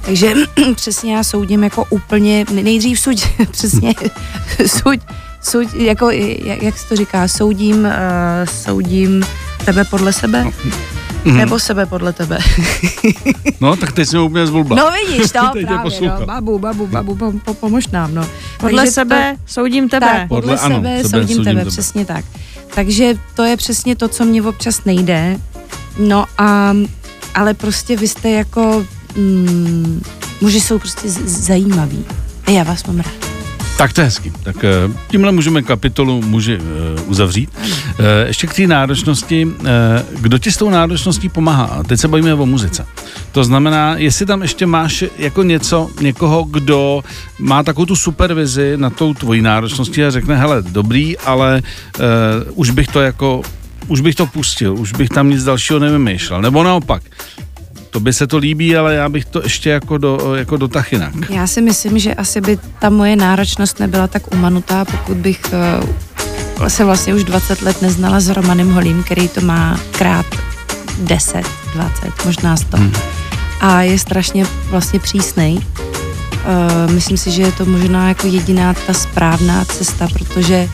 Takže 0.08 0.34
přesně 0.76 1.16
já 1.16 1.24
soudím 1.24 1.64
jako 1.64 1.86
úplně, 1.90 2.46
nejdřív 2.52 3.00
suď, 3.00 3.26
přesně, 3.52 3.94
suď, 4.66 5.00
suď, 5.44 5.74
jako, 5.74 6.10
jak, 6.12 6.64
jak 6.64 6.78
se 6.78 6.88
to 6.88 6.96
říká, 6.96 7.28
soudím, 7.28 7.86
uh, 7.86 7.92
soudím 8.46 9.24
tebe 9.66 9.84
podle 9.86 10.14
sebe, 10.14 10.46
nebo 11.26 11.60
sebe 11.60 11.86
podle 11.86 12.14
tebe. 12.14 12.38
No, 13.62 13.76
tak 13.76 13.92
teď 13.92 14.08
jsme 14.10 14.22
úplně 14.22 14.48
zvolba. 14.48 14.76
No 14.76 14.92
vidíš, 14.92 15.32
to 15.32 15.40
Teď 15.54 15.66
právě, 15.66 16.02
no, 16.02 16.26
babu, 16.26 16.60
babu, 16.60 16.88
babu, 16.88 17.16
pom, 17.16 17.40
pom, 17.40 17.56
pomož 17.56 17.88
nám, 17.88 18.14
no. 18.16 18.28
Podle 18.60 18.82
Takže 18.82 18.92
sebe 18.92 19.36
soudím 19.46 19.90
tebe. 19.90 20.08
Tak, 20.08 20.28
podle, 20.28 20.42
Podle- 20.42 20.60
ano, 20.60 20.76
sebe 20.76 20.98
sebe 20.98 21.10
soudím 21.10 21.28
soudím 21.28 21.44
tebe, 21.44 21.62
tebe. 21.62 21.72
přesně 21.72 22.06
tak. 22.06 22.26
Takže 22.76 23.14
to 23.36 23.44
je 23.44 23.58
přesně 23.58 23.96
to, 23.96 24.08
co 24.08 24.26
mě 24.26 24.42
občas 24.44 24.86
nejde. 24.86 25.38
No 26.00 26.26
a, 26.38 26.74
ale 27.36 27.54
prostě 27.54 27.96
vy 27.98 28.08
jste 28.08 28.30
jako, 28.30 28.86
mm, 29.18 30.02
muži 30.42 30.62
jsou 30.62 30.80
prostě 30.80 31.10
z- 31.10 31.46
zajímaví. 31.46 32.06
A 32.46 32.52
já 32.52 32.64
vás 32.64 32.86
mám 32.86 32.98
rád. 32.98 33.14
Tak 33.78 33.94
to 33.94 34.02
je 34.02 34.06
hezky. 34.06 34.34
Tak 34.44 34.64
eh, 34.64 34.70
tímhle 35.08 35.32
můžeme 35.32 35.62
kapitolu 35.62 36.22
muži 36.22 36.60
eh, 36.62 37.02
uzavřít. 37.02 37.50
Eh, 38.00 38.28
Ještě 38.28 38.48
k 38.48 38.54
té 38.54 38.68
náročnosti. 38.68 39.48
Kdo 40.20 40.38
ti 40.38 40.52
s 40.52 40.58
tou 40.58 40.70
náročností 40.70 41.30
pomáhá? 41.30 41.84
Teď 41.84 42.00
se 42.00 42.08
bavíme 42.08 42.34
o 42.34 42.46
muzice. 42.46 42.86
To 43.32 43.44
znamená, 43.44 43.96
jestli 43.98 44.26
tam 44.26 44.42
ještě 44.42 44.66
máš 44.66 45.04
jako 45.18 45.44
něco, 45.44 45.90
někoho, 46.02 46.44
kdo 46.44 47.04
má 47.40 47.64
takovou 47.64 47.86
tu 47.86 47.96
supervizi 47.96 48.74
na 48.76 48.90
tou 48.90 49.14
tvojí 49.14 49.42
náročností 49.42 50.04
a 50.04 50.12
řekne, 50.12 50.36
hele, 50.38 50.62
dobrý, 50.62 51.18
ale 51.18 51.62
uh, 52.00 52.04
už 52.56 52.70
bych 52.70 52.88
to 52.88 53.02
jako, 53.02 53.42
už 53.88 54.02
bych 54.02 54.16
to 54.16 54.26
pustil, 54.26 54.74
už 54.78 54.94
bych 54.94 55.10
tam 55.10 55.30
nic 55.30 55.44
dalšího 55.44 55.80
nevymýšlel. 55.80 56.42
Nebo 56.42 56.64
naopak, 56.64 57.04
To 57.90 58.00
by 58.00 58.14
se 58.14 58.28
to 58.28 58.38
líbí, 58.38 58.78
ale 58.78 58.96
já 58.96 59.10
bych 59.10 59.26
to 59.26 59.44
ještě 59.44 59.70
jako, 59.70 59.98
do, 59.98 60.36
jako 60.36 60.58
dotah 60.58 60.94
jinak. 60.94 61.14
Já 61.30 61.48
si 61.48 61.62
myslím, 61.62 62.00
že 62.00 62.14
asi 62.14 62.42
by 62.42 62.58
ta 62.80 62.90
moje 62.90 63.16
náročnost 63.16 63.80
nebyla 63.80 64.08
tak 64.08 64.34
umanutá, 64.34 64.86
pokud 64.86 65.18
bych 65.18 65.42
uh, 66.60 66.68
se 66.68 66.86
vlastně 66.86 67.16
už 67.16 67.24
20 67.24 67.62
let 67.62 67.82
neznala 67.82 68.20
s 68.20 68.30
Romanem 68.30 68.74
Holím, 68.74 69.04
který 69.04 69.28
to 69.28 69.42
má 69.42 69.80
krát 69.92 70.26
10, 71.00 71.44
20, 71.74 72.26
možná 72.26 72.58
100. 72.58 72.78
Hmm. 72.78 72.94
A 73.62 73.82
je 73.82 74.00
strašně 74.00 74.46
vlastně 74.70 75.00
přísnej. 75.00 75.54
Uh, 75.56 76.92
myslím 76.92 77.18
si, 77.18 77.32
že 77.32 77.42
je 77.42 77.52
to 77.52 77.66
možná 77.66 78.08
jako 78.08 78.28
jediná 78.28 78.74
ta 78.74 78.94
správná 78.94 79.66
cesta, 79.66 80.08
protože 80.14 80.70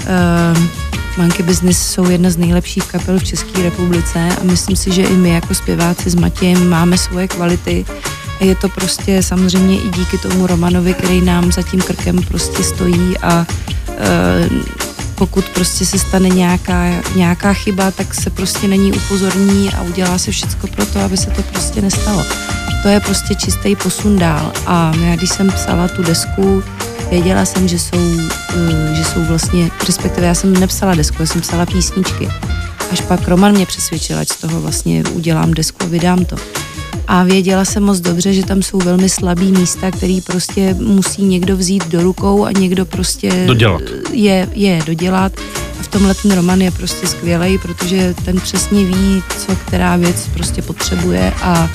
uh, 0.00 0.87
Monkey 1.18 1.46
Business 1.46 1.78
jsou 1.90 2.10
jedna 2.10 2.30
z 2.30 2.36
nejlepších 2.36 2.84
kapel 2.84 3.18
v 3.18 3.24
České 3.24 3.62
republice 3.62 4.28
a 4.40 4.44
myslím 4.44 4.76
si, 4.76 4.92
že 4.92 5.02
i 5.02 5.14
my 5.14 5.30
jako 5.30 5.54
zpěváci 5.54 6.10
s 6.10 6.14
Matějem 6.14 6.68
máme 6.68 6.98
svoje 6.98 7.28
kvality 7.28 7.84
a 8.40 8.44
je 8.44 8.54
to 8.54 8.68
prostě 8.68 9.22
samozřejmě 9.22 9.76
i 9.76 9.88
díky 9.88 10.18
tomu 10.18 10.46
Romanovi, 10.46 10.94
který 10.94 11.20
nám 11.20 11.52
za 11.52 11.62
tím 11.62 11.80
krkem 11.80 12.22
prostě 12.22 12.62
stojí 12.62 13.18
a 13.18 13.46
e, 13.88 14.48
pokud 15.14 15.44
prostě 15.44 15.86
se 15.86 15.98
stane 15.98 16.28
nějaká, 16.28 16.90
nějaká 17.14 17.52
chyba, 17.52 17.90
tak 17.90 18.14
se 18.14 18.30
prostě 18.30 18.68
není 18.68 18.92
upozorní 18.92 19.70
a 19.72 19.82
udělá 19.82 20.18
se 20.18 20.30
všechno 20.30 20.68
pro 20.68 20.86
to, 20.86 21.00
aby 21.00 21.16
se 21.16 21.30
to 21.30 21.42
prostě 21.42 21.82
nestalo. 21.82 22.24
To 22.82 22.88
je 22.88 23.00
prostě 23.00 23.34
čistý 23.34 23.76
posun 23.76 24.18
dál 24.18 24.52
a 24.66 24.92
já 25.00 25.16
když 25.16 25.30
jsem 25.30 25.50
psala 25.50 25.88
tu 25.88 26.02
desku, 26.02 26.62
Věděla 27.10 27.44
jsem, 27.44 27.68
že 27.68 27.78
jsou, 27.78 27.96
eh, 28.56 28.94
že 28.94 29.04
jsou 29.04 29.24
vlastně, 29.24 29.70
respektive 29.86 30.26
já 30.26 30.34
jsem 30.34 30.52
nepsala 30.52 30.94
desku, 30.94 31.16
já 31.20 31.26
jsem 31.26 31.40
psala 31.40 31.66
písničky. 31.66 32.28
Až 32.92 33.00
pak 33.00 33.28
Roman 33.28 33.52
mě 33.52 33.66
přesvědčil, 33.66 34.18
ať 34.18 34.28
z 34.28 34.36
toho 34.36 34.60
vlastně 34.60 35.04
udělám 35.12 35.54
desku 35.54 35.78
a 35.82 35.86
vydám 35.86 36.24
to. 36.24 36.36
A 37.08 37.22
věděla 37.22 37.64
jsem 37.64 37.82
moc 37.82 38.00
dobře, 38.00 38.32
že 38.32 38.46
tam 38.46 38.62
jsou 38.62 38.78
velmi 38.78 39.08
slabý 39.08 39.52
místa, 39.52 39.90
který 39.90 40.20
prostě 40.20 40.74
musí 40.74 41.22
někdo 41.22 41.56
vzít 41.56 41.88
do 41.88 42.02
rukou 42.02 42.44
a 42.44 42.52
někdo 42.52 42.84
prostě 42.84 43.44
dodělat. 43.46 43.82
Je, 44.12 44.48
je 44.52 44.82
dodělat. 44.86 45.32
A 45.80 45.82
v 45.82 45.88
tomhle 45.88 46.14
ten 46.14 46.32
Roman 46.32 46.60
je 46.60 46.70
prostě 46.70 47.06
skvělý, 47.06 47.58
protože 47.58 48.14
ten 48.24 48.40
přesně 48.40 48.84
ví, 48.84 49.22
co 49.38 49.56
která 49.56 49.96
věc 49.96 50.28
prostě 50.34 50.62
potřebuje 50.62 51.32
a 51.42 51.68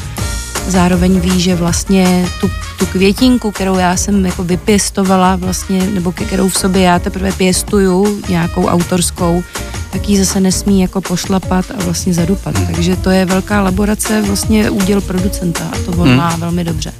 zároveň 0.67 1.19
ví, 1.19 1.41
že 1.41 1.55
vlastně 1.55 2.27
tu, 2.41 2.49
tu 2.79 2.85
květinku, 2.85 3.51
kterou 3.51 3.77
já 3.77 3.97
jsem 3.97 4.25
jako 4.25 4.43
vypěstovala 4.43 5.35
vlastně, 5.35 5.87
nebo 5.87 6.11
kterou 6.11 6.49
v 6.49 6.57
sobě 6.57 6.81
já 6.81 6.99
teprve 6.99 7.31
pěstuju, 7.31 8.21
nějakou 8.29 8.67
autorskou, 8.67 9.43
tak 9.91 10.09
ji 10.09 10.17
zase 10.17 10.39
nesmí 10.39 10.81
jako 10.81 11.01
pošlapat 11.01 11.65
a 11.71 11.83
vlastně 11.83 12.13
zadupat. 12.13 12.55
Takže 12.65 12.95
to 12.95 13.09
je 13.09 13.25
velká 13.25 13.61
laborace, 13.61 14.21
vlastně 14.21 14.69
úděl 14.69 15.01
producenta 15.01 15.63
a 15.63 15.75
to 15.85 15.91
on 15.91 16.07
hmm. 16.07 16.17
má 16.17 16.35
velmi 16.35 16.63
dobře. 16.63 16.93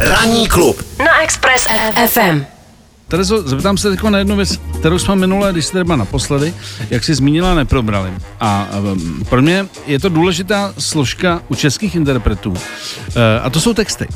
Ranní 0.00 0.48
klub 0.48 0.82
na 0.98 1.22
Express 1.22 1.66
FM. 2.06 2.57
Terezo, 3.08 3.48
zeptám 3.48 3.76
se 3.76 3.90
teď 3.90 4.02
na 4.02 4.18
jednu 4.18 4.36
věc, 4.36 4.60
kterou 4.78 4.98
jsme 4.98 5.16
minule, 5.16 5.52
když 5.52 5.64
jste 5.64 5.78
třeba 5.78 5.96
naposledy, 5.96 6.54
jak 6.90 7.04
jsi 7.04 7.14
zmínila, 7.14 7.54
neprobrali. 7.54 8.10
A 8.40 8.68
um, 8.92 9.24
pro 9.28 9.42
mě 9.42 9.66
je 9.86 9.98
to 9.98 10.08
důležitá 10.08 10.74
složka 10.78 11.42
u 11.48 11.54
českých 11.54 11.94
interpretů. 11.94 12.50
Uh, 12.50 12.56
a 13.42 13.50
to 13.50 13.60
jsou 13.60 13.74
texty. 13.74 14.06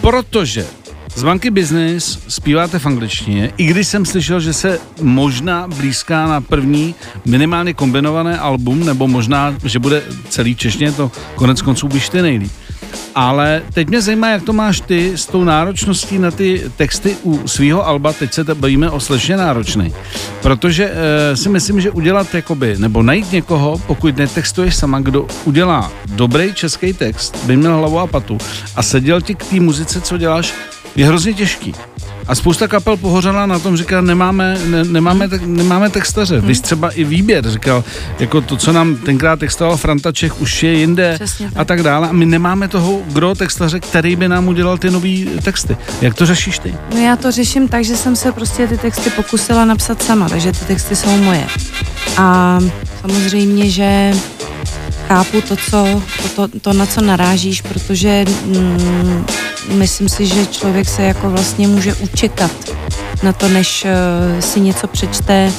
Protože 0.00 0.66
z 1.14 1.22
banky 1.22 1.50
Business 1.50 2.18
zpíváte 2.28 2.78
v 2.78 2.86
angličtině, 2.86 3.52
i 3.56 3.64
když 3.64 3.88
jsem 3.88 4.06
slyšel, 4.06 4.40
že 4.40 4.52
se 4.52 4.78
možná 5.02 5.68
blízká 5.68 6.26
na 6.26 6.40
první 6.40 6.94
minimálně 7.24 7.74
kombinované 7.74 8.38
album, 8.38 8.84
nebo 8.84 9.08
možná, 9.08 9.54
že 9.64 9.78
bude 9.78 10.02
celý 10.28 10.56
češně, 10.56 10.92
to 10.92 11.10
konec 11.34 11.62
konců 11.62 11.88
byš 11.88 12.10
nejlíp. 12.10 12.52
Ale 13.14 13.62
teď 13.74 13.88
mě 13.88 14.02
zajímá, 14.02 14.28
jak 14.28 14.42
to 14.42 14.52
máš 14.52 14.80
ty 14.80 15.12
s 15.16 15.26
tou 15.26 15.44
náročností 15.44 16.18
na 16.18 16.30
ty 16.30 16.70
texty 16.76 17.16
u 17.22 17.48
svého 17.48 17.86
alba, 17.86 18.12
teď 18.12 18.32
se 18.32 18.54
bavíme 18.54 18.90
o 18.90 19.00
slešně 19.00 19.36
náročný. 19.36 19.94
Protože 20.42 20.92
e, 20.92 21.36
si 21.36 21.48
myslím, 21.48 21.80
že 21.80 21.90
udělat 21.90 22.34
jakoby, 22.34 22.74
nebo 22.78 23.02
najít 23.02 23.32
někoho, 23.32 23.80
pokud 23.86 24.16
netextuješ 24.16 24.76
sama, 24.76 25.00
kdo 25.00 25.26
udělá 25.44 25.92
dobrý 26.06 26.54
český 26.54 26.92
text, 26.92 27.44
by 27.44 27.56
měl 27.56 27.76
hlavu 27.76 27.98
a 27.98 28.06
patu 28.06 28.38
a 28.76 28.82
seděl 28.82 29.20
ti 29.20 29.34
k 29.34 29.44
té 29.44 29.60
muzice, 29.60 30.00
co 30.00 30.18
děláš, 30.18 30.54
je 30.96 31.06
hrozně 31.06 31.34
těžký. 31.34 31.74
A 32.30 32.34
spousta 32.34 32.68
kapel 32.68 32.96
pohořela 32.96 33.46
na 33.46 33.58
tom, 33.58 33.76
říkal, 33.76 34.02
nemáme, 34.02 34.58
ne, 34.66 34.84
nemáme, 34.84 35.28
te, 35.28 35.38
nemáme 35.38 35.90
textaře. 35.90 36.38
Hmm. 36.38 36.48
Vy 36.48 36.54
třeba 36.54 36.90
i 36.90 37.04
výběr, 37.04 37.50
říkal, 37.50 37.84
jako 38.18 38.40
to, 38.40 38.56
co 38.56 38.72
nám 38.72 38.96
tenkrát 38.96 39.38
textoval 39.38 39.76
Franta 39.76 40.12
Čech, 40.12 40.40
už 40.40 40.62
je 40.62 40.72
jinde 40.72 41.18
tak. 41.18 41.28
a 41.56 41.64
tak 41.64 41.82
dále. 41.82 42.08
A 42.08 42.12
my 42.12 42.26
nemáme 42.26 42.68
toho 42.68 42.98
gro 43.12 43.34
textaře, 43.34 43.80
který 43.80 44.16
by 44.16 44.28
nám 44.28 44.48
udělal 44.48 44.78
ty 44.78 44.90
nové 44.90 45.08
texty. 45.44 45.76
Jak 46.00 46.14
to 46.14 46.26
řešíš 46.26 46.58
ty? 46.58 46.74
No 46.94 47.00
já 47.00 47.16
to 47.16 47.30
řeším 47.30 47.68
tak, 47.68 47.84
že 47.84 47.96
jsem 47.96 48.16
se 48.16 48.32
prostě 48.32 48.66
ty 48.66 48.78
texty 48.78 49.10
pokusila 49.10 49.64
napsat 49.64 50.02
sama, 50.02 50.28
takže 50.28 50.52
ty 50.52 50.64
texty 50.64 50.96
jsou 50.96 51.16
moje. 51.16 51.46
A 52.16 52.58
samozřejmě, 53.00 53.70
že 53.70 54.12
chápu 55.08 55.40
to, 55.40 55.56
co, 55.56 56.02
to, 56.22 56.48
to, 56.48 56.58
to 56.60 56.72
na 56.72 56.86
co 56.86 57.00
narážíš, 57.00 57.60
protože 57.60 58.24
mm, 58.46 59.24
myslím 59.70 60.08
si, 60.08 60.26
že 60.26 60.46
člověk 60.46 60.88
se 60.88 61.02
jako 61.02 61.30
vlastně 61.30 61.68
může 61.68 61.94
učekat 61.94 62.50
na 63.22 63.32
to, 63.32 63.48
než 63.48 63.84
uh, 63.84 64.40
si 64.40 64.60
něco 64.60 64.86
přečte 64.86 65.52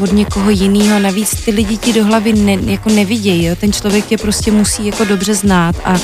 od 0.00 0.12
někoho 0.12 0.50
jiného. 0.50 0.98
Navíc 0.98 1.44
ty 1.44 1.50
lidi 1.50 1.76
ti 1.76 1.92
do 1.92 2.04
hlavy 2.04 2.32
ne, 2.32 2.52
jako 2.52 2.88
nevidějí. 2.88 3.44
Jo? 3.44 3.56
Ten 3.60 3.72
člověk 3.72 4.06
tě 4.06 4.18
prostě 4.18 4.50
musí 4.50 4.86
jako 4.86 5.04
dobře 5.04 5.34
znát 5.34 5.76
a 5.84 5.96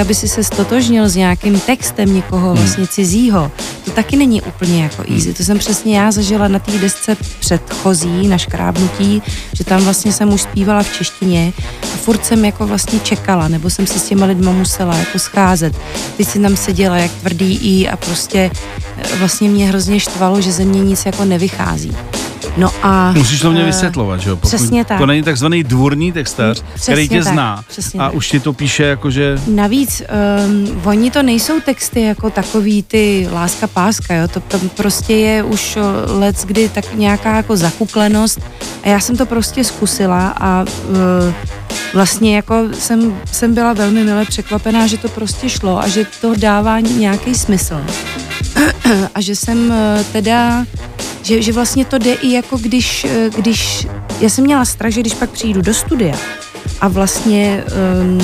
aby 0.00 0.14
si 0.14 0.28
se 0.28 0.44
stotožnil 0.44 1.08
s 1.08 1.16
nějakým 1.16 1.60
textem 1.60 2.14
někoho 2.14 2.48
hmm. 2.48 2.56
vlastně 2.56 2.86
cizího, 2.86 3.50
to 3.90 3.96
taky 3.96 4.16
není 4.16 4.42
úplně 4.42 4.82
jako 4.82 5.02
hmm. 5.02 5.16
easy. 5.16 5.34
To 5.34 5.44
jsem 5.44 5.58
přesně 5.58 5.98
já 5.98 6.10
zažila 6.10 6.48
na 6.48 6.58
té 6.58 6.72
desce 6.72 7.16
předchozí, 7.40 8.28
na 8.28 8.38
škrábnutí, 8.38 9.22
že 9.52 9.64
tam 9.64 9.84
vlastně 9.84 10.12
jsem 10.12 10.32
už 10.32 10.42
zpívala 10.42 10.82
v 10.82 10.92
češtině 10.92 11.52
a 11.82 11.96
furt 11.96 12.24
jsem 12.24 12.44
jako 12.44 12.66
vlastně 12.66 13.00
čekala, 13.00 13.48
nebo 13.48 13.70
jsem 13.70 13.86
se 13.86 13.98
s 13.98 14.08
těma 14.08 14.26
lidma 14.26 14.52
musela 14.52 14.96
jako 14.96 15.18
scházet. 15.18 15.76
Ty 16.16 16.24
si 16.24 16.38
tam 16.38 16.56
seděla 16.56 16.96
jak 16.96 17.10
tvrdý 17.10 17.56
i 17.56 17.88
a 17.88 17.96
prostě 17.96 18.50
eh, 18.96 19.16
vlastně 19.16 19.48
mě 19.48 19.68
hrozně 19.68 20.00
štvalo, 20.00 20.40
že 20.40 20.52
ze 20.52 20.64
mě 20.64 20.80
nic 20.80 21.06
jako 21.06 21.24
nevychází. 21.24 21.96
No 22.56 22.70
a... 22.82 23.12
Musíš 23.12 23.40
to 23.40 23.50
mě 23.50 23.62
eh, 23.62 23.66
vysvětlovat, 23.66 24.20
že 24.20 24.30
jo? 24.30 24.36
Přesně 24.36 24.84
tak. 24.84 24.98
To 24.98 25.06
není 25.06 25.22
takzvaný 25.22 25.64
dvorní 25.64 26.12
textař, 26.12 26.62
přesně 26.74 26.92
který 26.92 27.08
tě 27.08 27.24
tak, 27.24 27.32
zná 27.32 27.64
a 27.98 28.06
tak. 28.06 28.14
už 28.14 28.28
ti 28.28 28.40
to 28.40 28.52
píše 28.52 28.82
jakože... 28.84 29.38
Navíc, 29.46 30.02
um, 30.46 30.80
oni 30.84 31.10
to 31.10 31.22
nejsou 31.22 31.60
texty 31.60 32.00
jako 32.00 32.30
takový 32.30 32.82
ty 32.82 33.28
láska 33.32 33.66
páska, 33.66 34.14
jo? 34.14 34.28
To, 34.28 34.40
to 34.40 34.58
prostě 34.58 35.14
je 35.14 35.42
už 35.42 35.78
let, 36.06 36.36
kdy 36.44 36.68
tak 36.68 36.94
nějaká 36.94 37.36
jako 37.36 37.56
zakuklenost 37.56 38.40
a 38.84 38.88
já 38.88 39.00
jsem 39.00 39.16
to 39.16 39.26
prostě 39.26 39.64
zkusila 39.64 40.28
a 40.40 40.64
uh, 40.88 41.34
vlastně 41.94 42.36
jako 42.36 42.54
jsem, 42.72 43.20
jsem 43.32 43.54
byla 43.54 43.72
velmi 43.72 44.04
milé 44.04 44.24
překvapená, 44.24 44.86
že 44.86 44.98
to 44.98 45.08
prostě 45.08 45.48
šlo 45.48 45.78
a 45.78 45.88
že 45.88 46.06
to 46.20 46.34
dává 46.34 46.80
nějaký 46.80 47.34
smysl. 47.34 47.80
a 49.14 49.20
že 49.20 49.36
jsem 49.36 49.70
uh, 49.70 50.04
teda 50.12 50.66
že, 51.22 51.42
že 51.42 51.52
vlastně 51.52 51.84
to 51.84 51.98
jde 51.98 52.12
i 52.12 52.32
jako 52.32 52.56
když, 52.58 53.04
eh, 53.04 53.30
když, 53.36 53.86
já 54.20 54.28
jsem 54.28 54.44
měla 54.44 54.64
strach, 54.64 54.92
že 54.92 55.00
když 55.00 55.14
pak 55.14 55.30
přijdu 55.30 55.62
do 55.62 55.74
studia 55.74 56.16
a 56.80 56.88
vlastně 56.88 57.64
um, 58.02 58.18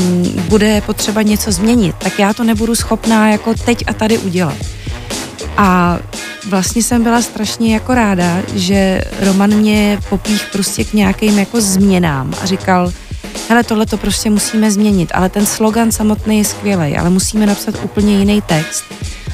bude 0.49 0.81
potřeba 0.81 1.23
něco 1.23 1.52
změnit, 1.52 1.97
tak 1.99 2.19
já 2.19 2.33
to 2.33 2.45
nebudu 2.45 2.75
schopná 2.75 3.31
jako 3.31 3.55
teď 3.55 3.85
a 3.87 3.93
tady 3.93 4.19
udělat. 4.19 4.57
A 5.57 5.99
vlastně 6.49 6.83
jsem 6.83 7.02
byla 7.02 7.23
strašně 7.23 7.75
jako 7.75 7.95
ráda, 7.95 8.38
že 8.55 9.00
Roman 9.21 9.55
mě 9.55 9.99
popích 10.09 10.43
prostě 10.52 10.85
k 10.85 10.93
nějakým 10.93 11.38
jako 11.38 11.61
změnám 11.61 12.35
a 12.43 12.47
říkal, 12.47 12.93
hele, 13.49 13.64
tohle 13.64 13.87
to 13.87 13.97
prostě 13.97 14.31
musíme 14.31 14.71
změnit, 14.71 15.11
ale 15.14 15.28
ten 15.28 15.47
slogan 15.47 15.93
samotný 15.93 16.38
je 16.38 16.45
skvělý, 16.45 16.97
ale 16.97 17.11
musíme 17.11 17.47
napsat 17.47 17.75
úplně 17.85 18.19
jiný 18.19 18.43
text. 18.43 18.85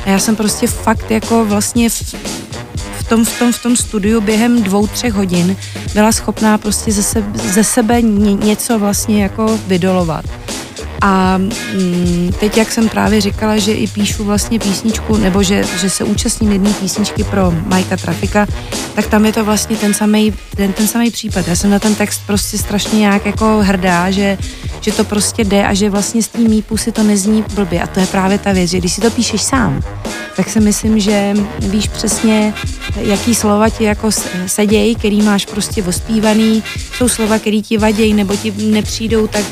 A 0.04 0.08
já 0.08 0.18
jsem 0.18 0.36
prostě 0.36 0.66
fakt 0.66 1.10
jako 1.10 1.44
vlastně 1.44 1.90
v, 1.90 3.04
tom, 3.08 3.24
v 3.24 3.38
tom, 3.38 3.52
v 3.52 3.62
tom 3.62 3.76
studiu 3.76 4.20
během 4.20 4.62
dvou, 4.62 4.86
třech 4.86 5.12
hodin 5.12 5.56
byla 5.94 6.12
schopná 6.12 6.58
prostě 6.58 6.92
ze 6.92 7.02
sebe, 7.02 7.38
ze 7.38 7.64
sebe 7.64 8.02
něco 8.02 8.78
vlastně 8.78 9.22
jako 9.22 9.58
vydolovat. 9.66 10.24
A 11.04 11.38
mm, 11.38 12.32
teď, 12.40 12.56
jak 12.56 12.72
jsem 12.72 12.88
právě 12.88 13.20
říkala, 13.20 13.58
že 13.58 13.72
i 13.72 13.86
píšu 13.86 14.24
vlastně 14.24 14.58
písničku, 14.58 15.16
nebo 15.16 15.42
že, 15.42 15.64
že 15.80 15.90
se 15.90 16.04
účastním 16.04 16.52
jedné 16.52 16.70
písničky 16.72 17.24
pro 17.24 17.54
Majka 17.66 17.96
Trafika, 17.96 18.46
tak 18.94 19.06
tam 19.06 19.26
je 19.26 19.32
to 19.32 19.44
vlastně 19.44 19.76
ten 19.76 19.94
samý 19.94 20.34
ten, 20.56 20.72
ten 20.72 20.88
samý 20.88 21.10
případ. 21.10 21.48
Já 21.48 21.56
jsem 21.56 21.70
na 21.70 21.78
ten 21.78 21.94
text 21.94 22.20
prostě 22.26 22.58
strašně 22.58 22.98
nějak 22.98 23.26
jako 23.26 23.58
hrdá, 23.62 24.10
že, 24.10 24.38
že 24.80 24.92
to 24.92 25.04
prostě 25.04 25.44
jde 25.44 25.66
a 25.66 25.74
že 25.74 25.90
vlastně 25.90 26.22
s 26.22 26.28
tím 26.28 26.50
mý 26.50 26.62
pusy 26.62 26.92
to 26.92 27.02
nezní 27.02 27.44
blbě. 27.54 27.82
A 27.82 27.86
to 27.86 28.00
je 28.00 28.06
právě 28.06 28.38
ta 28.38 28.52
věc, 28.52 28.70
že 28.70 28.78
když 28.78 28.92
si 28.92 29.00
to 29.00 29.10
píšeš 29.10 29.42
sám, 29.42 29.82
tak 30.36 30.48
si 30.48 30.60
myslím, 30.60 31.00
že 31.00 31.34
víš 31.58 31.88
přesně, 31.88 32.54
jaký 32.96 33.34
slova 33.34 33.68
ti 33.68 33.84
jako 33.84 34.10
sedějí, 34.46 34.94
který 34.94 35.22
máš 35.22 35.46
prostě 35.46 35.82
ospívaný, 35.82 36.62
jsou 36.96 37.08
slova, 37.08 37.38
který 37.38 37.62
ti 37.62 37.78
vadějí 37.78 38.14
nebo 38.14 38.36
ti 38.36 38.52
nepřijdou 38.56 39.26
tak 39.26 39.44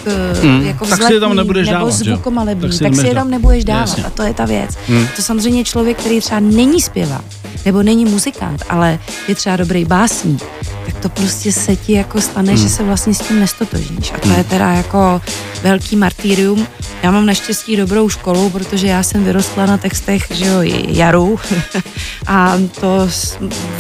mm, 0.42 0.62
jako 0.62 0.86
Tak 0.86 1.02
si 1.02 1.12
je 1.12 1.20
tam 1.20 1.36
nebudeš 1.40 1.66
nebo 1.66 1.78
dávat, 1.78 1.90
s 1.92 2.00
že 2.02 2.10
jo? 2.10 2.16
bukom 2.16 2.34
malební, 2.34 2.62
Tak 2.62 2.72
si 2.72 2.78
tak 2.84 2.94
si 2.94 3.00
jenom 3.00 3.14
dávat. 3.14 3.28
nebudeš 3.30 3.64
dávat. 3.64 3.80
Jasně. 3.80 4.04
A 4.04 4.10
to 4.10 4.22
je 4.22 4.34
ta 4.34 4.44
věc. 4.44 4.70
Hmm. 4.88 5.06
To 5.16 5.22
samozřejmě 5.22 5.64
člověk, 5.64 5.98
který 5.98 6.20
třeba 6.20 6.40
není 6.40 6.80
zpěvák, 6.80 7.24
nebo 7.66 7.82
není 7.82 8.04
muzikant, 8.04 8.62
ale 8.68 8.98
je 9.28 9.34
třeba 9.34 9.56
dobrý 9.56 9.84
básník, 9.84 10.42
tak 10.86 10.94
to 11.02 11.08
prostě 11.08 11.52
se 11.52 11.76
ti 11.76 11.92
jako 11.92 12.20
stane, 12.20 12.52
Hmm. 12.52 12.62
že 12.62 12.68
se 12.68 12.82
vlastně 12.82 13.14
s 13.14 13.18
tím 13.18 13.40
nestotožníš. 13.40 14.12
A 14.12 14.18
to 14.18 14.28
je 14.28 14.44
teda 14.44 14.70
jako 14.72 15.22
velký 15.62 15.96
martýrium. 15.96 16.66
Já 17.02 17.10
mám 17.10 17.26
naštěstí 17.26 17.76
dobrou 17.76 18.08
školu, 18.08 18.50
protože 18.50 18.86
já 18.86 19.02
jsem 19.02 19.24
vyrostla 19.24 19.66
na 19.66 19.78
textech, 19.78 20.26
že 20.34 20.46
jo, 20.46 20.58
Jaru. 20.88 21.38
A 22.26 22.54
to 22.80 23.08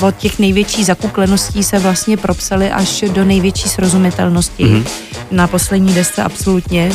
od 0.00 0.16
těch 0.16 0.38
největších 0.38 0.86
zakukleností 0.86 1.64
se 1.64 1.78
vlastně 1.78 2.16
propsaly 2.16 2.70
až 2.70 3.04
do 3.12 3.24
největší 3.24 3.68
srozumitelnosti. 3.68 4.64
Mhm. 4.64 4.84
Na 5.30 5.46
poslední 5.46 5.94
desce 5.94 6.22
absolutně. 6.22 6.92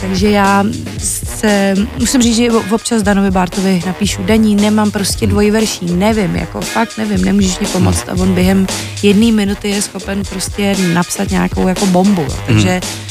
Takže 0.00 0.30
já 0.30 0.64
se, 0.98 1.74
musím 1.98 2.22
říct, 2.22 2.36
že 2.36 2.52
občas 2.52 3.02
Danovi 3.02 3.30
Bartovi 3.30 3.82
napíšu 3.86 4.22
Daní, 4.22 4.54
nemám 4.54 4.90
prostě 4.90 5.26
dvojverší, 5.26 5.84
nevím, 5.84 6.36
jako 6.36 6.60
fakt 6.60 6.98
nevím, 6.98 7.24
nemůžeš 7.24 7.58
mi 7.58 7.66
pomoct. 7.66 8.08
A 8.08 8.12
on 8.12 8.34
během 8.34 8.66
jedné 9.02 9.32
minuty 9.32 9.68
je 9.68 9.82
schopen 9.82 10.22
prostě 10.30 10.76
napsat 10.94 11.30
nějakou 11.30 11.68
jako 11.68 11.86
bombu, 11.86 12.26
takže 12.46 12.68
eh, 12.70 13.09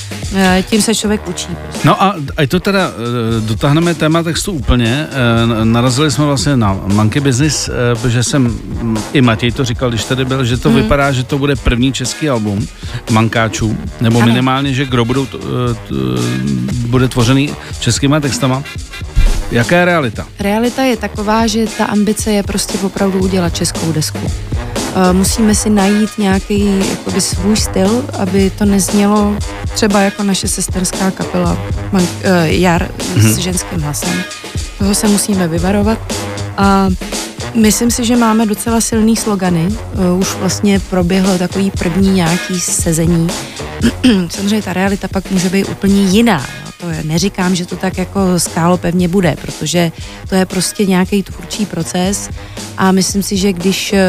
tím 0.61 0.81
se 0.81 0.95
člověk 0.95 1.27
učí. 1.27 1.47
Prostě. 1.63 1.87
No 1.87 2.03
a 2.03 2.15
ať 2.37 2.49
to 2.49 2.59
teda 2.59 2.91
eh, 2.91 3.41
dotáhneme 3.41 3.93
téma 3.95 4.23
textu 4.23 4.51
úplně, 4.51 5.07
eh, 5.11 5.65
narazili 5.65 6.11
jsme 6.11 6.25
vlastně 6.25 6.57
na 6.57 6.73
Monkey 6.85 7.21
Business, 7.21 7.69
eh, 7.69 7.95
protože 8.01 8.23
jsem, 8.23 8.43
mm, 8.43 8.97
i 9.13 9.21
Matěj 9.21 9.51
to 9.51 9.65
říkal, 9.65 9.89
když 9.89 10.03
tady 10.03 10.25
byl, 10.25 10.45
že 10.45 10.57
to 10.57 10.69
Mhm. 10.69 10.81
vypadá, 10.81 11.11
že 11.11 11.23
to 11.23 11.37
bude 11.37 11.55
první 11.55 11.93
český 11.93 12.29
album 12.29 12.67
Mankáčů, 13.11 13.77
nebo 14.01 14.17
Ano. 14.17 14.27
minimálně, 14.27 14.73
že 14.73 14.85
gro 14.85 15.05
budou, 15.05 15.27
eh, 15.33 15.39
bude 16.87 17.07
tvořený 17.07 17.49
českýma 17.79 18.19
textama. 18.19 18.63
Jaká 19.51 19.77
je 19.77 19.85
realita? 19.85 20.25
Realita 20.39 20.83
je 20.83 20.97
taková, 20.97 21.47
že 21.47 21.65
ta 21.77 21.85
ambice 21.85 22.31
je 22.31 22.43
prostě 22.43 22.77
opravdu 22.77 23.19
udělat 23.19 23.55
českou 23.55 23.91
desku. 23.91 24.31
Eh, 24.75 25.13
Musíme 25.13 25.55
si 25.55 25.69
najít 25.69 26.09
nějaký 26.17 26.79
jakoby 26.89 27.21
svůj 27.21 27.55
styl, 27.57 28.05
aby 28.19 28.49
to 28.49 28.65
neznělo 28.65 29.35
třeba 29.73 29.99
jako 30.01 30.23
naše 30.23 30.47
sesterská 30.47 31.11
kapela 31.11 31.57
Man- 31.91 32.07
eh, 32.23 32.47
Jar 32.53 32.89
s 33.17 33.37
ženským 33.37 33.81
hlasem. 33.81 34.13
Toho 34.77 34.95
se 34.95 35.07
musíme 35.07 35.47
vyvarovat. 35.47 36.13
A 36.57 36.89
myslím 37.55 37.91
si, 37.91 38.05
že 38.05 38.15
máme 38.15 38.45
docela 38.45 38.81
silný 38.81 39.15
slogany. 39.15 39.67
Eh, 39.69 40.11
Už 40.19 40.35
vlastně 40.35 40.79
proběhlo 40.79 41.37
takový 41.37 41.71
první 41.71 42.09
nějaký 42.11 42.59
sezení. 42.59 43.27
Samozřejmě 44.29 44.61
ta 44.61 44.73
realita 44.73 45.07
pak 45.07 45.31
může 45.31 45.49
být 45.49 45.65
úplně 45.69 46.01
jiná. 46.03 46.45
To 46.79 46.89
je, 46.89 47.03
neříkám, 47.03 47.55
že 47.55 47.65
to 47.65 47.75
tak 47.75 47.97
jako 47.97 48.39
skálo 48.39 48.77
pevně 48.77 49.07
bude, 49.07 49.35
protože 49.41 49.91
to 50.29 50.35
je 50.35 50.45
prostě 50.45 50.85
nějaký 50.85 51.23
tvůrčí 51.23 51.65
proces 51.65 52.29
a 52.77 52.91
myslím 52.91 53.23
si, 53.23 53.37
že 53.37 53.53
když 53.53 53.93
eh, 53.93 53.99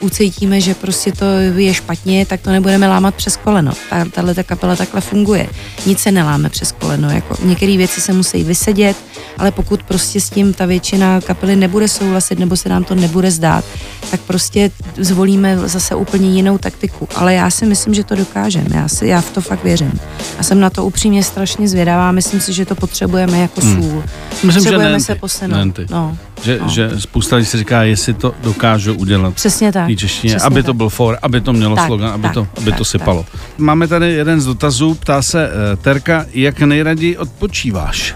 ucítíme, 0.00 0.60
že 0.60 0.74
prostě 0.74 1.12
to 1.12 1.24
je 1.56 1.74
špatně, 1.74 2.26
tak 2.26 2.40
to 2.40 2.50
nebudeme 2.50 2.88
lámat 2.88 3.14
přes 3.14 3.36
koleno. 3.36 3.72
Ta, 3.90 4.04
tahle 4.04 4.34
ta 4.34 4.42
kapela 4.42 4.76
takhle 4.76 5.00
funguje. 5.00 5.48
Nic 5.86 5.98
se 5.98 6.12
neláme 6.12 6.48
přes 6.48 6.72
koleno. 6.72 7.10
Jako 7.10 7.36
některé 7.44 7.76
věci 7.76 8.00
se 8.00 8.12
musí 8.12 8.44
vysedět, 8.44 8.96
ale 9.38 9.50
pokud 9.50 9.82
prostě 9.82 10.20
s 10.20 10.30
tím 10.30 10.54
ta 10.54 10.66
většina 10.66 11.20
kapely 11.20 11.56
nebude 11.56 11.88
souhlasit 11.88 12.38
nebo 12.38 12.56
se 12.56 12.68
nám 12.68 12.84
to 12.84 12.94
nebude 12.94 13.30
zdát, 13.30 13.64
tak 14.10 14.20
prostě 14.20 14.70
zvolíme 14.96 15.58
zase 15.58 15.94
úplně 15.94 16.28
jinou 16.30 16.58
taktiku. 16.58 17.08
Ale 17.14 17.34
já 17.34 17.50
si 17.50 17.66
myslím, 17.66 17.94
že 17.94 18.04
to 18.04 18.14
dokážeme. 18.14 18.76
Já, 18.76 18.88
si, 18.88 19.06
já 19.06 19.20
v 19.20 19.30
to 19.30 19.40
fakt 19.40 19.64
věřím. 19.64 20.00
A 20.38 20.42
jsem 20.42 20.60
na 20.60 20.70
to 20.70 20.84
upřímně 20.84 21.24
strašně 21.24 21.68
zvědavá. 21.68 22.12
Myslím 22.12 22.40
si, 22.40 22.52
že 22.52 22.66
to 22.66 22.74
potřebujeme 22.74 23.38
jako 23.38 23.60
sůl. 23.60 23.72
Hmm. 23.72 24.02
Myslím, 24.32 24.50
že 24.50 24.58
potřebujeme 24.58 24.84
nejen 24.84 25.00
se 25.00 25.14
ty. 25.14 25.20
posunout. 25.20 25.78
No, 25.90 26.18
Že, 26.46 26.58
no. 26.62 26.68
že 26.68 26.90
spousta 26.98 27.36
lidí 27.36 27.46
si 27.46 27.58
říká, 27.58 27.82
jestli 27.82 28.14
to 28.14 28.34
dokážu 28.42 28.94
udělat. 28.94 29.34
Přesně 29.34 29.72
tak. 29.72 29.88
češtině, 29.96 30.34
přesně 30.34 30.46
aby 30.46 30.54
tak. 30.54 30.66
to 30.66 30.74
byl 30.74 30.88
for, 30.88 31.18
aby 31.22 31.40
to 31.40 31.52
mělo 31.52 31.76
Tak, 31.76 31.86
slogan, 31.86 32.10
aby, 32.10 32.22
tak, 32.22 32.34
to, 32.34 32.46
aby 32.56 32.70
tak, 32.70 32.78
to 32.78 32.84
tak. 32.84 32.90
sypalo. 32.90 33.26
Máme 33.58 33.88
tady 33.88 34.12
jeden 34.12 34.40
z 34.40 34.44
dotazů, 34.44 34.94
ptá 34.94 35.22
se 35.22 35.48
uh, 35.48 35.82
Terka, 35.82 36.26
jak 36.32 36.60
nejraději 36.60 37.16
odpočíváš? 37.16 38.14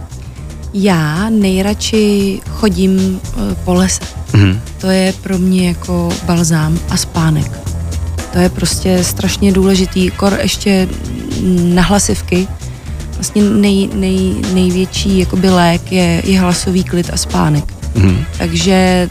Já 0.74 1.30
nejradši 1.30 2.40
chodím 2.50 3.20
eh, 3.24 3.56
po 3.64 3.74
lese. 3.74 4.00
Mhm. 4.32 4.60
To 4.80 4.86
je 4.86 5.12
pro 5.22 5.38
mě 5.38 5.68
jako 5.68 6.08
balzám 6.26 6.78
a 6.90 6.96
spánek. 6.96 7.60
To 8.32 8.38
je 8.38 8.48
prostě 8.48 9.04
strašně 9.04 9.52
důležitý. 9.52 10.10
Kor 10.10 10.38
ještě 10.42 10.88
na 11.62 11.82
hlasivky. 11.82 12.48
Vlastně 13.14 13.42
nej, 13.42 13.88
nej, 13.94 14.34
největší 14.54 15.18
jakoby 15.18 15.50
lék 15.50 15.92
je, 15.92 16.22
je 16.24 16.40
hlasový 16.40 16.84
klid 16.84 17.10
a 17.12 17.16
spánek. 17.16 17.79
Mhm. 17.94 18.24
Takže 18.38 19.08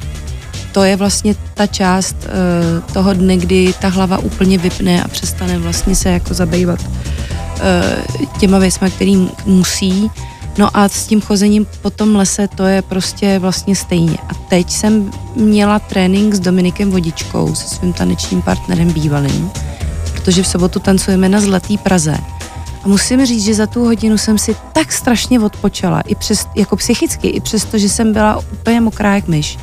to 0.72 0.84
je 0.84 0.96
vlastně 0.96 1.36
ta 1.54 1.68
část 1.68 2.16
uh, 2.24 2.94
toho 2.94 3.14
dne, 3.14 3.38
kdy 3.38 3.74
ta 3.82 3.88
hlava 3.88 4.18
úplně 4.18 4.58
vypne 4.58 5.04
a 5.04 5.08
přestane 5.08 5.58
vlastně 5.58 5.96
se 5.96 6.10
jako 6.10 6.34
zabývat 6.34 6.80
uh, 6.80 8.26
těma 8.40 8.60
věcmi, 8.60 8.92
kterým 8.92 9.30
musí. 9.46 10.12
No 10.58 10.78
a 10.78 10.90
s 10.90 11.08
tím 11.08 11.22
chozením 11.22 11.68
po 11.82 11.90
tom 11.90 12.16
lese 12.16 12.48
to 12.48 12.66
je 12.66 12.82
prostě 12.82 13.40
vlastně 13.40 13.76
stejně. 13.76 14.18
A 14.30 14.34
teď 14.34 14.70
jsem 14.70 15.12
měla 15.36 15.80
trénink 15.80 16.34
s 16.34 16.40
Dominikem 16.40 16.92
Vodičkou, 16.92 17.56
se 17.56 17.68
svým 17.76 17.94
tanečním 17.94 18.42
partnerem 18.42 18.94
bývalým, 18.94 19.52
protože 20.14 20.44
v 20.44 20.48
sobotu 20.48 20.80
tancujeme 20.80 21.30
na 21.30 21.42
Zlatý 21.42 21.78
Praze. 21.78 22.18
A 22.84 22.88
musím 22.88 23.26
říct, 23.26 23.44
že 23.44 23.54
za 23.54 23.68
tu 23.68 23.84
hodinu 23.86 24.18
jsem 24.18 24.38
si 24.38 24.56
tak 24.74 24.92
strašně 24.92 25.40
odpočala, 25.40 26.02
i 26.02 26.16
přes, 26.16 26.48
jako 26.56 26.76
psychicky, 26.76 27.28
i 27.28 27.40
přesto, 27.42 27.78
že 27.78 27.90
jsem 27.90 28.14
byla 28.14 28.44
úplně 28.54 28.82
mokrá 28.82 29.16
jak 29.16 29.28
myš. 29.28 29.60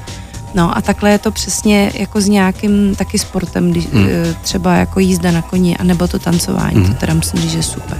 No 0.55 0.77
a 0.77 0.81
takhle 0.83 1.11
je 1.11 1.19
to 1.19 1.31
přesně 1.31 1.93
jako 1.95 2.21
s 2.21 2.27
nějakým 2.29 2.95
taky 2.95 3.19
sportem, 3.19 3.71
když, 3.71 3.87
Hmm. 3.93 4.03
hmm. 4.05 4.13
třeba 4.43 4.75
jako 4.75 5.01
jízda 5.01 5.31
na 5.31 5.43
koni, 5.43 5.77
anebo 5.77 6.09
to 6.09 6.19
tancování, 6.19 6.75
Hmm. 6.75 6.85
hmm. 6.85 6.95
to 6.95 7.01
teda 7.01 7.15
musím 7.15 7.39
říct, 7.41 7.51
že 7.51 7.59
je 7.59 7.63
super. 7.63 7.99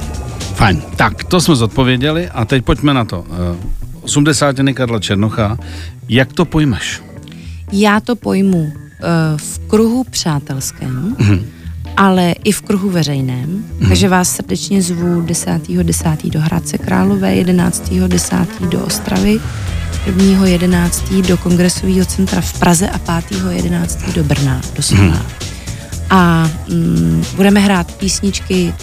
Fajn. 0.55 0.83
Tak, 0.97 1.25
to 1.25 1.41
jsme 1.41 1.57
zodpověděli 1.57 2.29
a 2.29 2.45
teď 2.45 2.65
pojďme 2.65 2.95
na 2.95 3.05
to. 3.05 3.21
Uh, 3.21 3.27
80. 4.03 4.57
Karla 4.75 5.01
Černocha, 5.01 5.59
jak 6.09 6.33
to 6.33 6.45
pojmeš? 6.45 7.03
Já 7.73 8.01
to 8.01 8.17
pojmu 8.17 8.59
uh, 8.59 8.71
v 9.37 9.59
kruhu 9.59 10.05
přátelském, 10.05 11.17
Mhm. 11.19 11.47
Ale 11.97 12.35
i 12.45 12.53
v 12.53 12.61
kruhu 12.63 12.91
veřejném. 12.91 13.65
Takže 13.89 14.09
vás 14.09 14.31
srdečně 14.37 14.83
zvu 14.83 15.21
10. 15.21 15.63
10. 15.83 16.07
do 16.25 16.41
Hradce 16.41 16.79
Králové, 16.79 17.35
11. 17.35 17.91
10. 18.07 18.35
do 18.71 18.81
Ostravy, 18.81 19.41
1. 20.07 20.47
11. 20.47 21.13
do 21.13 21.37
Kongresového 21.37 22.05
centra 22.07 22.41
v 22.41 22.59
Praze 22.59 22.89
a 22.89 22.99
5. 23.29 23.41
11. 23.51 23.99
do 24.15 24.25
Brna, 24.25 24.61
do 24.77 24.83
Solná. 24.83 25.27
A 26.11 26.51
mm, 26.69 27.25
budeme 27.37 27.61
hrát 27.61 27.93
písničky 27.93 28.75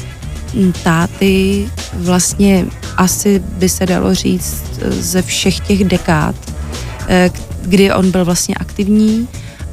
mm, 0.53 0.73
táty, 0.83 1.65
vlastně 1.93 2.65
asi 2.97 3.39
by 3.39 3.69
se 3.69 3.85
dalo 3.85 4.15
říct 4.15 4.63
eh, 4.81 4.91
ze 4.91 5.21
všech 5.21 5.59
těch 5.59 5.83
dekád, 5.83 6.35
k- 7.29 7.39
kdy 7.61 7.93
on 7.93 8.11
byl 8.11 8.25
vlastně 8.25 8.55
aktivní 8.55 9.27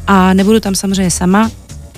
a 0.06 0.34
nebudu 0.34 0.60
tam 0.60 0.74
samozřejmě 0.74 1.10
sama, 1.10 1.50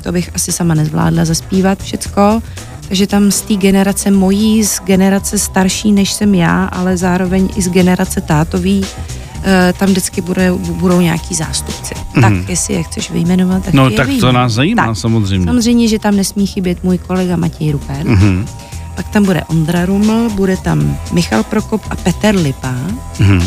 to 0.02 0.12
bych 0.12 0.30
asi 0.34 0.52
sama 0.52 0.74
nezvládla 0.74 1.24
zaspívat 1.24 1.82
všecko, 1.82 2.42
takže 2.88 3.06
tam 3.06 3.30
z 3.30 3.40
té 3.40 3.54
generace 3.54 4.10
mojí, 4.10 4.64
z 4.64 4.80
generace 4.80 5.38
starší 5.38 5.92
než 5.92 6.12
jsem 6.12 6.34
já, 6.34 6.64
ale 6.64 6.96
zároveň 6.96 7.48
i 7.56 7.62
z 7.62 7.68
generace 7.68 8.20
tátový, 8.20 8.84
eh, 9.44 9.74
tam 9.78 9.88
vždycky 9.88 10.20
bude, 10.20 10.52
budou 10.52 11.00
nějaký 11.00 11.34
zástupci. 11.34 11.94
Mhm. 12.14 12.22
Tak, 12.22 12.48
jestli 12.48 12.74
je 12.74 12.82
chceš 12.82 13.10
vyjmenovat, 13.10 13.64
tak 13.64 13.74
No 13.74 13.90
tak 13.90 13.96
to 13.96 14.04
vyjmenuji. 14.12 14.32
nás 14.34 14.52
zajímá 14.52 14.86
Tak, 14.86 14.96
samozřejmě. 14.96 15.46
Samozřejmě, 15.46 15.88
že 15.88 15.98
tam 15.98 16.16
nesmí 16.16 16.46
chybět 16.46 16.84
můj 16.84 16.98
kolega 16.98 17.36
Matěj 17.36 17.72
Rupert. 17.72 18.04
Mhm. 18.04 18.46
Pak 18.96 19.08
tam 19.08 19.24
bude 19.24 19.44
Ondra 19.44 19.84
Ruml, 19.86 20.30
bude 20.30 20.56
tam 20.56 20.96
Michal 21.12 21.42
Prokop 21.42 21.82
a 21.90 21.96
Petr 21.96 22.36
Lipa. 22.36 22.74
Mhm. 23.18 23.42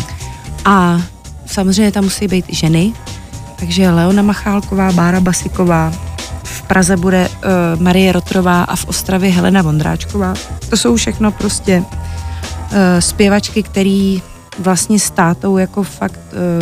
A 0.65 1.01
samozřejmě 1.45 1.91
tam 1.91 2.03
musí 2.03 2.27
být 2.27 2.45
ženy, 2.49 2.93
takže 3.55 3.91
Leona 3.91 4.21
Machálková, 4.21 4.91
Bára 4.91 5.19
Basiková, 5.19 5.93
Praze 6.67 6.97
bude 6.97 7.29
uh, 7.29 7.81
Marie 7.81 8.11
Rotrová 8.11 8.63
a 8.63 8.75
v 8.75 8.87
Ostravě 8.87 9.31
Helena 9.31 9.61
Vondráčková. 9.61 10.33
To 10.69 10.77
jsou 10.77 10.95
všechno 10.95 11.31
prostě 11.31 11.83
uh, 11.83 12.77
zpěvačky, 12.99 13.63
který 13.63 14.21
vlastně 14.59 14.99
s 14.99 15.09
tátou 15.09 15.57
jako 15.57 15.83
fakt 15.83 16.19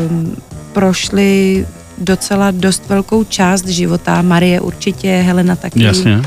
um, 0.09 0.35
prošly 0.73 1.65
docela 1.97 2.51
dost 2.51 2.89
velkou 2.89 3.23
část 3.23 3.67
života. 3.67 4.21
Marie 4.21 4.61
určitě, 4.61 5.23
Helena 5.27 5.55
taky. 5.55 5.83
Jasně. 5.83 6.21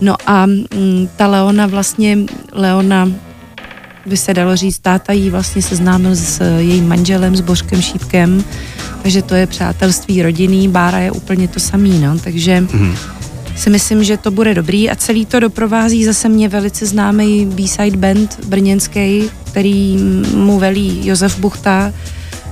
No 0.00 0.16
a 0.26 0.46
mm, 0.46 1.08
ta 1.16 1.26
Leona 1.26 1.66
vlastně, 1.66 2.18
Leona 2.52 3.08
by 4.06 4.16
se 4.16 4.34
dalo 4.34 4.56
říct, 4.56 4.78
táta 4.78 5.12
jí 5.12 5.30
vlastně 5.30 5.62
seznámil 5.62 6.16
s 6.16 6.58
jejím 6.58 6.88
manželem, 6.88 7.36
s 7.36 7.40
Božkem 7.40 7.82
Šípkem, 7.82 8.44
takže 9.02 9.22
to 9.22 9.34
je 9.34 9.46
přátelství 9.46 10.22
rodinný, 10.22 10.68
Bára 10.68 10.98
je 10.98 11.10
úplně 11.10 11.48
to 11.48 11.60
samý, 11.60 11.98
no, 11.98 12.18
takže 12.18 12.60
Mhm. 12.60 12.94
si 13.56 13.70
myslím, 13.70 14.04
že 14.04 14.16
to 14.16 14.30
bude 14.30 14.54
dobrý 14.54 14.90
a 14.90 14.96
celý 14.96 15.26
to 15.26 15.40
doprovází 15.40 16.04
zase 16.04 16.28
mě 16.28 16.48
velice 16.48 16.86
známý 16.86 17.46
B-side 17.46 17.96
band 17.96 18.44
brněnský, 18.46 19.22
který 19.44 19.96
mu 20.34 20.58
velí 20.58 21.06
Josef 21.06 21.38
Buchta, 21.38 21.92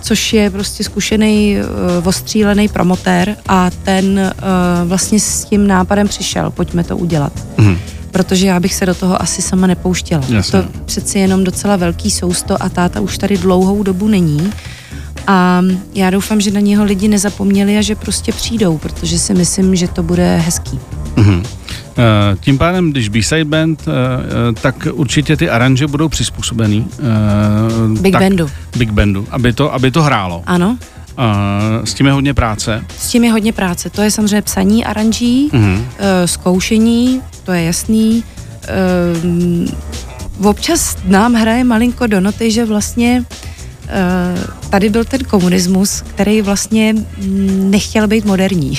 což 0.00 0.32
je 0.32 0.50
prostě 0.50 0.84
zkušený, 0.84 1.56
uh, 2.00 2.08
ostřílený 2.08 2.68
promotér 2.68 3.36
a 3.48 3.70
ten 3.82 4.32
uh, 4.82 4.88
vlastně 4.88 5.20
s 5.20 5.44
tím 5.44 5.66
nápadem 5.66 6.08
přišel, 6.08 6.50
pojďme 6.50 6.84
to 6.84 6.96
udělat. 6.96 7.32
Mm. 7.58 7.76
Protože 8.10 8.46
já 8.46 8.60
bych 8.60 8.74
se 8.74 8.86
do 8.86 8.94
toho 8.94 9.22
asi 9.22 9.42
sama 9.42 9.66
nepouštěla. 9.66 10.22
Jasně. 10.28 10.62
To 10.62 10.68
přeci 10.84 11.18
jenom 11.18 11.44
docela 11.44 11.76
velký 11.76 12.10
sousto 12.10 12.62
a 12.62 12.68
táta 12.68 13.00
už 13.00 13.18
tady 13.18 13.38
dlouhou 13.38 13.82
dobu 13.82 14.08
není. 14.08 14.52
A 15.26 15.62
já 15.94 16.10
doufám, 16.10 16.40
že 16.40 16.50
na 16.50 16.60
něho 16.60 16.84
lidi 16.84 17.08
nezapomněli 17.08 17.78
a 17.78 17.82
že 17.82 17.94
prostě 17.94 18.32
přijdou, 18.32 18.78
protože 18.78 19.18
si 19.18 19.34
myslím, 19.34 19.76
že 19.76 19.88
to 19.88 20.02
bude 20.02 20.36
hezký. 20.36 20.80
Mm-hmm. 21.16 21.42
Tím 22.40 22.58
pádem, 22.58 22.90
když 22.90 23.08
B-side 23.08 23.44
band, 23.44 23.82
eh, 23.88 23.90
eh, 23.90 24.52
tak 24.62 24.88
určitě 24.92 25.36
ty 25.36 25.50
aranže 25.50 25.86
budou 25.86 26.08
přizpůsobený. 26.08 26.86
Big 28.00 28.12
tak, 28.12 28.22
bandu. 28.22 28.50
Big 28.76 28.90
bandu, 28.90 29.26
aby 29.30 29.52
to, 29.52 29.74
aby 29.74 29.90
to 29.90 30.02
hrálo. 30.02 30.42
Ano. 30.46 30.78
S 31.84 31.94
tím 31.94 32.06
je 32.06 32.12
hodně 32.12 32.34
práce. 32.34 32.84
S 32.98 33.08
tím 33.08 33.24
je 33.24 33.32
hodně 33.32 33.52
práce. 33.52 33.90
To 33.90 34.02
je 34.02 34.10
samozřejmě 34.10 34.42
psaní 34.42 34.84
aranží, 34.84 35.50
mm-hmm. 35.52 35.82
zkoušení, 36.24 37.20
to 37.48 37.52
je 37.52 37.62
jasný. 37.62 38.24
Občas 40.44 40.96
nám 41.04 41.34
hraje 41.34 41.64
malinko 41.64 42.06
do 42.06 42.20
noty, 42.20 42.50
že 42.50 42.64
vlastně 42.64 43.24
tady 44.70 44.88
byl 44.88 45.04
ten 45.04 45.24
komunismus, 45.24 46.00
který 46.00 46.42
vlastně 46.42 46.94
nechtěl 47.48 48.06
být 48.06 48.24
moderní. 48.24 48.78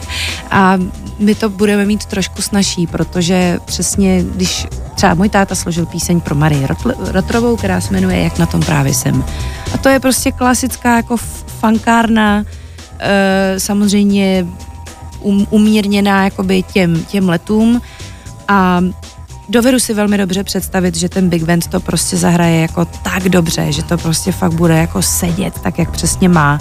A 0.50 0.78
my 1.18 1.34
to 1.34 1.48
budeme 1.48 1.84
mít 1.86 2.04
trošku 2.04 2.42
snažší, 2.42 2.86
protože 2.86 3.58
přesně, 3.64 4.22
když 4.34 4.66
třeba 4.94 5.14
můj 5.14 5.28
táta 5.28 5.54
složil 5.54 5.86
píseň 5.86 6.20
pro 6.20 6.34
Marii 6.34 6.66
Rotrovou, 6.98 7.56
která 7.56 7.80
se 7.80 7.92
jmenuje 7.92 8.22
Jak 8.22 8.38
na 8.38 8.46
tom 8.46 8.60
právě 8.60 8.94
jsem. 8.94 9.24
A 9.74 9.78
to 9.78 9.88
je 9.88 10.00
prostě 10.00 10.32
klasická 10.32 10.96
jako 10.96 11.16
fankárna, 11.60 12.44
e, 12.98 13.54
samozřejmě 13.60 14.46
um, 15.20 15.46
umírněná 15.50 16.24
jakoby 16.24 16.62
těm, 16.62 17.04
těm 17.04 17.28
letům 17.28 17.80
a 18.50 18.80
dovedu 19.48 19.78
si 19.78 19.94
velmi 19.94 20.18
dobře 20.18 20.44
představit, 20.44 20.96
že 20.96 21.08
ten 21.08 21.28
Big 21.28 21.42
Band 21.42 21.66
to 21.66 21.80
prostě 21.80 22.16
zahraje 22.16 22.60
jako 22.60 22.84
tak 22.84 23.28
dobře, 23.28 23.72
že 23.72 23.82
to 23.82 23.98
prostě 23.98 24.32
fakt 24.32 24.52
bude 24.52 24.78
jako 24.78 25.02
sedět 25.02 25.58
tak, 25.62 25.78
jak 25.78 25.90
přesně 25.90 26.28
má 26.28 26.60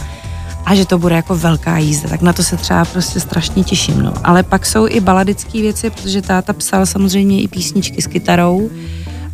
a 0.66 0.76
že 0.76 0.86
to 0.86 0.98
bude 0.98 1.16
jako 1.16 1.36
velká 1.36 1.78
jízda, 1.78 2.10
tak 2.10 2.22
na 2.22 2.34
to 2.34 2.44
se 2.44 2.58
třeba 2.58 2.86
prostě 2.86 3.20
strašně 3.20 3.64
těším. 3.64 4.02
No. 4.02 4.14
Ale 4.24 4.44
pak 4.44 4.66
jsou 4.66 4.88
i 4.88 5.00
baladické 5.00 5.62
věci, 5.62 5.90
protože 5.90 6.22
táta 6.22 6.54
psal 6.54 6.86
samozřejmě 6.86 7.42
i 7.42 7.48
písničky 7.48 8.02
s 8.02 8.08
kytarou 8.08 8.70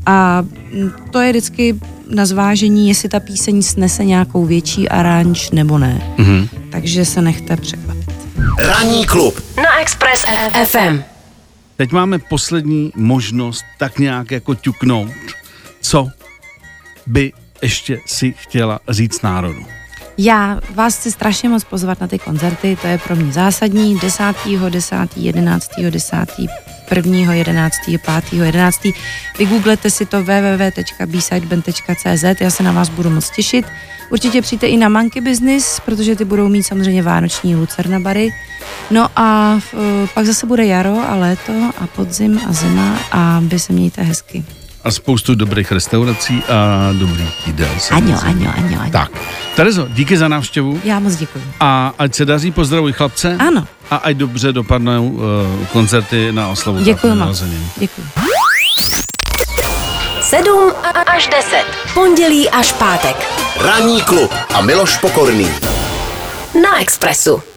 a 0.06 0.46
to 1.12 1.20
je 1.20 1.30
vždycky 1.30 1.76
na 2.16 2.26
zvážení, 2.26 2.88
jestli 2.88 3.10
ta 3.10 3.20
píseň 3.20 3.62
snese 3.62 4.06
nějakou 4.06 4.46
větší 4.46 4.90
aranž 4.90 5.52
nebo 5.52 5.78
ne. 5.78 6.16
Mm-hmm. 6.18 6.50
Takže 6.72 7.06
se 7.06 7.22
nechte 7.22 7.58
překvapit. 7.58 8.16
Ranní 8.60 9.06
klub 9.06 9.44
na 9.58 9.82
Express 9.82 10.26
FM. 10.66 11.15
Teď 11.78 11.92
máme 11.92 12.20
poslední 12.20 12.92
možnost 12.96 13.66
tak 13.78 14.00
nějak 14.00 14.32
jako 14.32 14.56
ťuknout, 14.56 15.12
co 15.82 16.10
by 17.08 17.34
ještě 17.62 18.00
si 18.06 18.34
chtěla 18.38 18.80
říct 18.90 19.22
národu. 19.22 19.66
Já 20.18 20.62
vás 20.76 20.98
chci 20.98 21.12
strašně 21.12 21.50
moc 21.50 21.64
pozvat 21.64 22.02
na 22.02 22.08
ty 22.08 22.20
koncerty, 22.20 22.78
to 22.82 22.88
je 22.88 22.98
pro 22.98 23.16
mě 23.16 23.32
zásadní. 23.32 24.00
10. 24.00 24.24
10. 24.70 24.96
11. 25.18 25.72
10. 25.90 26.16
1. 26.96 27.34
11. 27.34 27.76
5. 27.86 28.34
11. 28.34 28.88
Vygooglete 29.40 29.90
si 29.90 30.06
to 30.06 30.24
www.bsideband.cz, 30.24 32.42
já 32.42 32.50
se 32.50 32.64
na 32.64 32.72
vás 32.72 32.90
budu 32.90 33.10
moc 33.10 33.30
těšit. 33.30 33.66
Určitě 34.10 34.42
přijďte 34.42 34.68
i 34.68 34.78
na 34.78 34.90
Monkey 34.90 35.22
Business, 35.22 35.80
protože 35.80 36.16
ty 36.16 36.26
budou 36.26 36.48
mít 36.48 36.64
samozřejmě 36.64 37.04
vánoční 37.04 37.56
lucerna 37.56 38.00
bary. 38.00 38.34
No 38.92 39.10
a 39.16 39.60
uh, 39.74 39.80
pak 40.14 40.26
zase 40.26 40.48
bude 40.48 40.66
jaro 40.66 41.10
a 41.10 41.16
léto 41.16 41.54
a 41.78 41.88
podzim 41.88 42.42
a 42.50 42.54
zima 42.54 43.00
a 43.12 43.42
vy 43.44 43.60
se 43.60 43.74
mějte 43.74 44.02
hezky 44.02 44.46
a 44.86 44.92
spoustu 44.92 45.36
dobrých 45.36 45.72
restaurací 45.72 46.44
a 46.50 46.90
dobrých 46.94 47.48
jídel. 47.48 47.70
Aňo, 47.92 48.18
aňo, 48.24 48.50
aňo, 48.58 48.80
aňo. 48.82 48.92
Tak, 48.92 49.12
Terezo, 49.56 49.88
díky 49.90 50.18
za 50.18 50.28
návštěvu. 50.28 50.82
Já 50.84 51.00
moc 51.00 51.16
děkuji. 51.16 51.44
A 51.60 51.94
ať 51.98 52.16
se 52.16 52.26
daří, 52.26 52.52
pozdravuj 52.52 52.94
chlapce. 52.94 53.38
Ano. 53.40 53.68
A 53.92 53.96
ať 53.96 54.18
dobře 54.18 54.52
dopadnou 54.52 55.10
uh, 55.10 55.22
koncerty 55.72 56.32
na 56.32 56.48
oslavu. 56.48 56.84
Děkuji 56.84 57.16
moc. 57.16 57.44
Děkuji. 57.78 58.06
7 60.22 60.72
až 61.06 61.28
10. 61.28 61.66
Pondělí 61.94 62.50
až 62.50 62.72
pátek. 62.72 63.16
Ranní 63.62 64.02
klub 64.02 64.34
a 64.54 64.62
Miloš 64.62 64.98
Pokorný. 64.98 65.50
Na 66.64 66.82
Expressu. 66.82 67.55